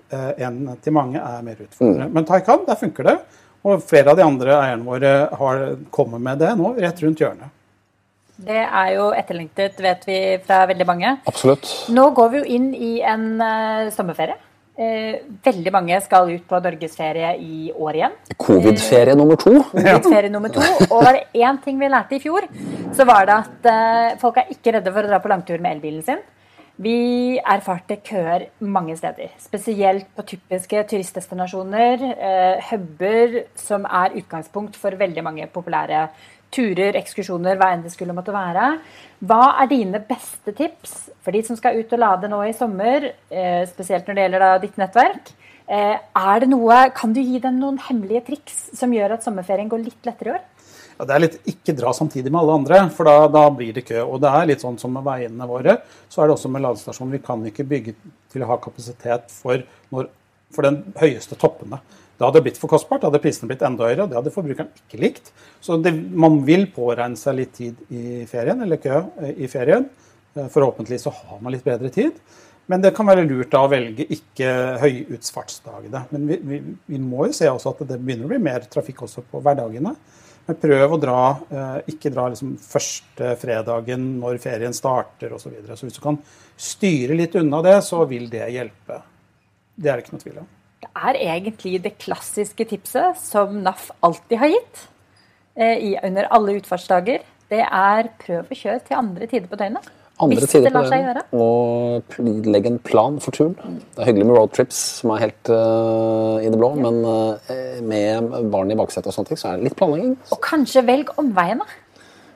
[0.47, 2.07] én-til-mange er mer utfordrende.
[2.15, 3.19] Men Taycan, der funker det.
[3.65, 7.53] Og flere av de andre eierne våre har kommet med det nå, rett rundt hjørnet.
[8.35, 11.13] Det er jo etterlengtet, vet vi fra veldig mange.
[11.31, 11.71] Absolutt.
[11.95, 14.37] Nå går vi jo inn i en uh, sommerferie.
[14.75, 18.17] Uh, veldig mange skal ut på norgesferie i år igjen.
[18.43, 19.55] Covid-ferie nummer to.
[19.71, 20.67] Covid-ferie nummer to.
[20.91, 22.49] Og var det én ting vi lærte i fjor,
[22.93, 25.79] så var det at uh, folk er ikke redde for å dra på langtur med
[25.79, 26.21] elbilen sin.
[26.83, 32.01] Vi erfarte køer mange steder, spesielt på typiske turistdestinasjoner.
[32.03, 36.09] Eh, Huber som er utgangspunkt for veldig mange populære
[36.55, 38.73] turer, ekskursjoner, hva enn det skulle måtte være.
[39.23, 43.07] Hva er dine beste tips for de som skal ut og lade nå i sommer,
[43.31, 45.31] eh, spesielt når det gjelder da ditt nettverk?
[45.69, 49.69] Eh, er det noe, Kan du gi dem noen hemmelige triks som gjør at sommerferien
[49.69, 50.43] går litt lettere i år?
[50.95, 53.87] Ja, det er litt ikke dra samtidig med alle andre, for da, da blir det
[53.89, 54.05] kø.
[54.05, 55.81] Og det er litt sånn som med veiene våre,
[56.13, 57.17] så er det også med ladestasjonen.
[57.17, 57.97] Vi kan ikke bygge
[58.33, 59.65] til å ha kapasitet for,
[59.95, 60.09] når,
[60.55, 61.81] for den høyeste toppene.
[62.15, 64.71] Det hadde blitt for kostbart, da hadde prisene blitt enda høyere, og det hadde forbrukeren
[64.85, 65.33] ikke likt.
[65.65, 69.89] Så det, man vil påregne seg litt tid i ferien, eller kø eh, i ferien.
[70.37, 72.23] Eh, Forhåpentlig så har man litt bedre tid.
[72.71, 74.49] Men det kan være lurt da å velge ikke
[74.81, 76.05] høyutfartsdagene.
[76.15, 76.61] Men vi, vi,
[76.95, 79.93] vi må jo se også at det begynner å bli mer trafikk også på hverdagene.
[80.45, 85.49] Men prøv å dra, eh, ikke dra liksom første fredagen når ferien starter osv.
[85.49, 85.77] Så, videre.
[85.77, 86.19] så hvis du kan
[86.61, 89.01] styre litt unna det, så vil det hjelpe.
[89.75, 90.51] Det er det ikke noe tvil om.
[90.85, 94.83] Det er egentlig det klassiske tipset som NAF alltid har gitt
[95.57, 97.25] eh, under alle utfartsdager.
[97.49, 99.89] Det er prøv å kjøre til andre tider på døgnet.
[100.23, 101.33] Andre tider på døgnet.
[101.35, 103.57] Og legge en plan for turen.
[103.95, 108.31] Det er hyggelig med roadtrips som er helt uh, i det blå, men uh, med
[108.53, 110.15] barn i baksetet og sånne ting, så er det litt planlegging.
[110.31, 111.67] Og kanskje velg omveiene.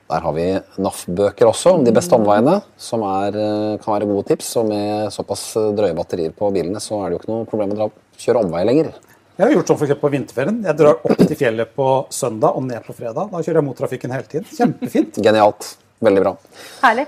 [0.09, 0.45] Der har vi
[0.81, 4.55] NAF-bøker også om de beste omveiene, som er, eh, kan være gode tips.
[4.57, 5.43] Og med såpass
[5.77, 8.65] drøye batterier på bilene, så er det jo ikke noe problem å dra, kjøre omvei
[8.65, 8.89] lenger.
[9.37, 10.63] Jeg har gjort sånn eksempel på vinterferien.
[10.65, 13.29] Jeg drar opp til fjellet på søndag og ned på fredag.
[13.31, 14.49] Da kjører jeg mot trafikken hele tiden.
[14.49, 15.21] Kjempefint.
[15.29, 15.77] Genialt.
[16.09, 16.33] Veldig bra.
[16.81, 17.05] Herlig.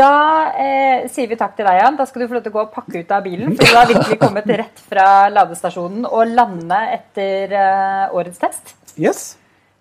[0.00, 0.12] Da
[0.56, 1.98] eh, sier vi takk til deg, Jan.
[1.98, 3.52] Da skal du få lov til å gå og pakke ut av bilen.
[3.58, 8.74] For du har virkelig kommet rett fra ladestasjonen og lande etter eh, årets test.
[8.96, 9.34] Yes.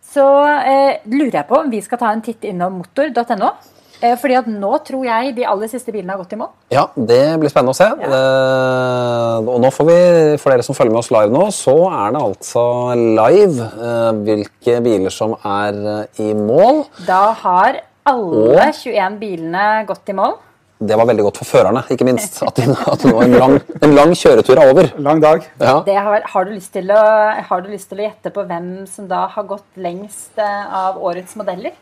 [0.09, 3.53] Så eh, lurer jeg på om vi skal ta en titt innom motor.no.
[3.99, 6.51] Eh, fordi at nå tror jeg de aller siste bilene har gått i mål.
[6.71, 7.87] Ja, det blir spennende å se.
[7.87, 9.99] Eh, og nå får vi,
[10.39, 12.65] for dere som følger med oss live nå, så er det altså
[12.95, 16.85] live eh, hvilke biler som er eh, i mål.
[17.07, 20.37] Da har alle 21 bilene gått i mål.
[20.79, 22.37] Det var veldig godt for førerne, ikke minst.
[22.45, 24.87] At, de, at nå en, lang, en lang kjøretur er over.
[25.03, 25.43] Lang dag.
[25.59, 25.73] Ja.
[25.83, 27.01] Det har, har, du lyst til å,
[27.49, 31.01] har du lyst til å gjette på hvem som da har gått lengst eh, av
[31.03, 31.75] årets modeller?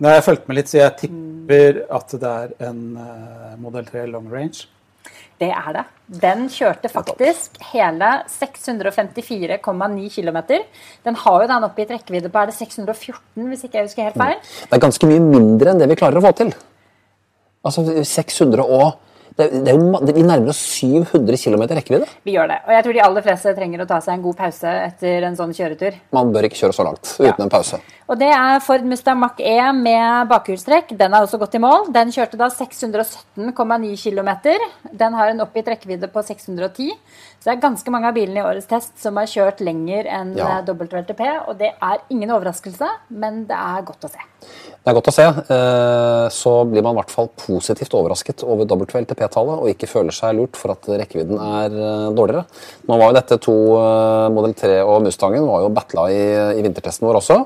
[0.00, 4.06] Nei, jeg fulgte med litt, så jeg tipper at det er en uh, Model 3
[4.12, 4.68] long range.
[5.40, 5.84] Det er det.
[6.20, 10.38] Den kjørte faktisk hele 654,9 km.
[11.06, 14.18] Den har jo den oppgitt rekkevidde på er det 614, hvis ikke jeg husker helt
[14.20, 14.36] feil.
[14.66, 16.52] Det er ganske mye mindre enn det vi klarer å få til.
[17.64, 18.98] Altså 600 og
[19.36, 22.08] Det, er- det er jo, vi nærmer oss 700 km rekkevidde.
[22.24, 22.58] Vi gjør det.
[22.66, 25.36] Og jeg tror de aller fleste trenger å ta seg en god pause etter en
[25.38, 25.94] sånn kjøretur.
[26.12, 27.34] Man bør ikke kjøre så langt uten Ja.
[27.38, 27.80] en pause.
[28.10, 30.96] Og det er Ford Mustang Mach-E med bakhjulstrekk.
[30.98, 31.92] Den har også gått i mål.
[31.92, 34.30] Den kjørte da 617,9 km.
[34.92, 36.90] Den har en oppgitt rekkevidde på 610.
[37.40, 40.34] Så det er ganske mange av bilene i årets test som har kjørt lenger enn
[40.36, 40.58] Ja.
[40.58, 41.22] eh, WLTP.
[41.48, 44.18] Og det er ingen overraskelse, men det er godt å se.
[44.44, 45.24] Det er godt å se.
[45.24, 50.36] eh, Så blir man i hvert fall positivt overrasket over WLTP-tallet og ikke føler seg
[50.36, 52.44] lurt for at rekkevidden er eh, dårligere.
[52.88, 56.20] Nå var jo dette to Modell Model 3 og Mustangen var jo battla i,
[56.58, 57.38] i vintertesten vår også.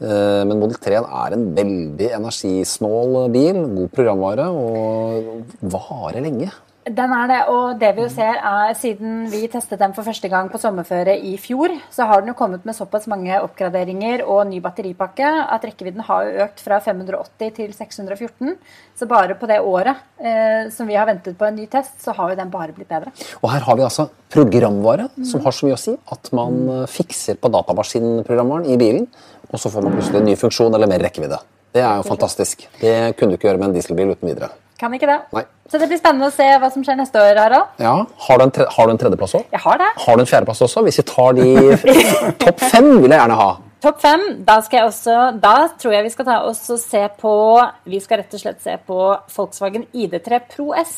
[0.00, 3.60] Eh, Men Model 3 er en veldig energisnål bil.
[3.76, 6.50] God programvare og varer lenge.
[6.88, 10.30] Den er det, og det vi jo ser er siden vi testet den for første
[10.32, 14.46] gang på sommerføre i fjor, så har den jo kommet med såpass mange oppgraderinger og
[14.48, 18.56] ny batteripakke at rekkevidden har jo økt fra 580 til 614.
[18.96, 22.16] Så bare på det året eh, som vi har ventet på en ny test, så
[22.16, 23.12] har jo den bare blitt bedre.
[23.42, 26.88] Og her har vi altså programvare som har så mye å si at man eh,
[26.88, 29.04] fikser på datamaskinprogramvaren i bilen,
[29.52, 31.44] og så får man plutselig en ny funksjon eller mer rekkevidde.
[31.76, 32.64] Det er jo fantastisk.
[32.80, 34.50] Det kunne du ikke gjøre med en dieselbil uten videre.
[34.80, 35.18] Kan ikke det?
[35.36, 35.42] Nei.
[35.70, 37.74] Så det blir spennende å se hva som skjer neste år, Harald.
[37.78, 37.94] Ja,
[38.26, 39.44] Har du en, har du en tredjeplass òg?
[39.52, 39.90] Jeg har det.
[40.06, 40.82] Har du en fjerdeplass også?
[40.86, 41.48] Hvis vi tar de
[42.42, 43.50] topp fem, vil jeg gjerne ha.
[43.80, 44.24] Topp fem.
[44.44, 47.32] Da, skal jeg også, da tror jeg vi skal ta oss og se på
[47.88, 48.98] Vi skal rett og slett se på
[49.36, 50.96] Volkswagen ID3 Pro S.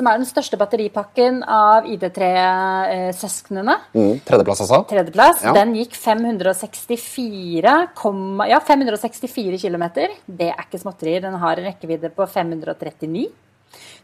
[0.00, 3.74] Som er den største batteripakken av ID3-søsknene.
[3.92, 4.78] Mm, tredjeplass, altså.
[4.88, 5.42] Tredjeplass.
[5.44, 5.52] Ja.
[5.58, 9.84] Den gikk 564, kom, ja, 564 km.
[10.24, 11.20] Det er ikke småtterier.
[11.26, 13.26] Den har en rekkevidde på 539.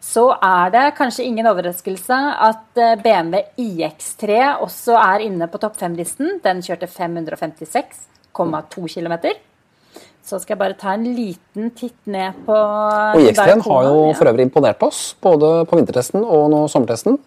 [0.05, 5.81] Så er det kanskje ingen overraskelse at eh, BMW iX3 også er inne på topp
[5.81, 6.45] fem-listen.
[6.45, 9.17] Den kjørte 556,2 km.
[10.27, 14.27] Så skal jeg bare ta en liten titt ned på Og IX3 har jo for
[14.27, 17.21] øvrig imponert oss, både på vintertesten og nå sommertesten.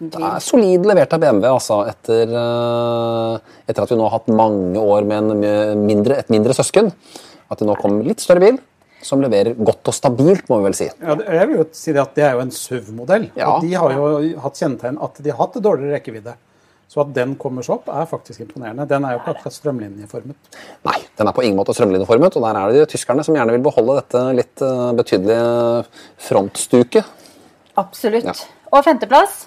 [0.00, 4.32] Det er solid levert av BMW altså, etter, eh, etter at vi nå har hatt
[4.32, 5.36] mange år med
[5.82, 6.88] mindre, et mindre søsken.
[7.52, 8.58] At det nå kommer litt større bil
[9.04, 10.88] som leverer godt og stabilt, må vi vel si.
[10.88, 13.28] Ja, jeg vil jo si det at det er jo en SUV-modell.
[13.36, 13.52] Ja.
[13.52, 14.08] Og de har jo
[14.46, 16.36] hatt kjennetegn at de har hatt dårligere rekkevidde.
[16.86, 18.86] Så at den kommer så opp, er faktisk imponerende.
[18.88, 20.60] Den er jo ikke akkurat strømlinjeformet.
[20.86, 23.56] Nei, den er på ingen måte strømlinjeformet, og der er det de tyskerne som gjerne
[23.56, 25.50] vil beholde dette litt eh, betydelige
[26.28, 27.10] frontstuket.
[27.82, 28.30] Absolutt.
[28.30, 28.36] Ja.
[28.70, 29.44] Og femteplass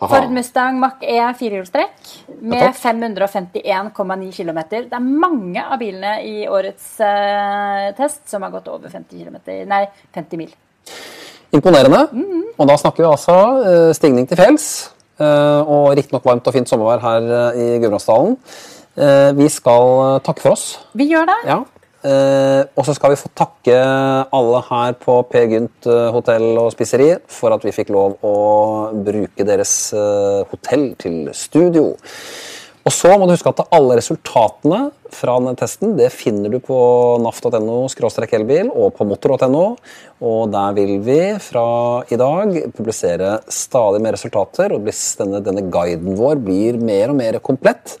[0.00, 0.08] Aha.
[0.08, 4.60] Ford Mustang Mach-E firehjulstrekk med 551,9 km.
[4.70, 9.66] Det er mange av bilene i årets uh, test som har gått over 50 kilometer,
[9.68, 9.82] nei,
[10.16, 10.54] 50 mil.
[11.52, 12.06] Imponerende.
[12.56, 14.70] Og da snakker vi altså uh, stigning til fjells,
[15.24, 18.38] og riktignok varmt og fint sommervær her eh, i Gudbrandsdalen.
[18.96, 20.78] Eh, Vi skal eh, takke for oss.
[20.94, 21.38] Vi gjør det.
[21.48, 21.60] Ja.
[22.00, 23.76] Eh, og så skal vi få takke
[24.32, 28.36] alle her på Per Gynt eh, hotell og spiseri for at vi fikk lov å
[29.04, 31.90] bruke deres eh, hotell til studio.
[32.80, 34.78] Og så må du huske at alle resultatene
[35.12, 36.78] fra denne testen det finner du på
[37.20, 37.82] naf.no
[38.38, 39.64] elbil og på motor.no.
[40.24, 41.66] Og der vil vi fra
[42.08, 47.38] i dag publisere stadig mer resultater, og denne, denne guiden vår blir mer og mer
[47.44, 47.98] komplett.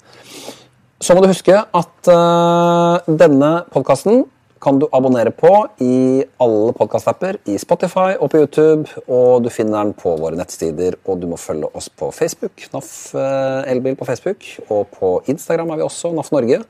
[1.00, 4.24] Så må du huske at uh, denne podkasten
[4.60, 5.50] kan du abonnere på
[5.80, 8.90] i alle podkastapper, i Spotify og på YouTube.
[9.08, 12.66] Og du finner den på våre nettsider, og du må følge oss på Facebook.
[12.74, 14.44] NAF eh, Elbil på Facebook.
[14.68, 16.60] Og på Instagram er vi også, NAF Norge.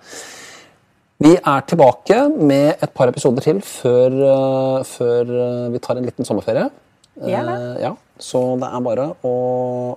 [1.20, 6.06] Vi er tilbake med et par episoder til før, eh, før eh, vi tar en
[6.06, 6.70] liten sommerferie.
[7.26, 7.42] Ja,
[7.82, 9.34] ja, så det er bare å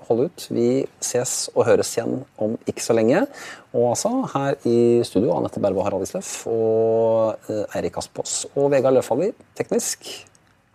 [0.07, 0.45] holde ut.
[0.53, 0.67] Vi
[1.03, 3.26] ses og høres igjen om ikke så lenge.
[3.74, 8.97] Og altså, her i studio Anette Berve Harald Isløff og eh, Eirik Aspås og Vegard
[8.97, 10.07] Løfaldli teknisk.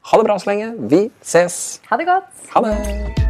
[0.08, 0.74] Ha det bra så lenge.
[0.88, 1.80] Vi ses.
[1.90, 2.46] Ha det godt.
[2.54, 3.27] Ha det.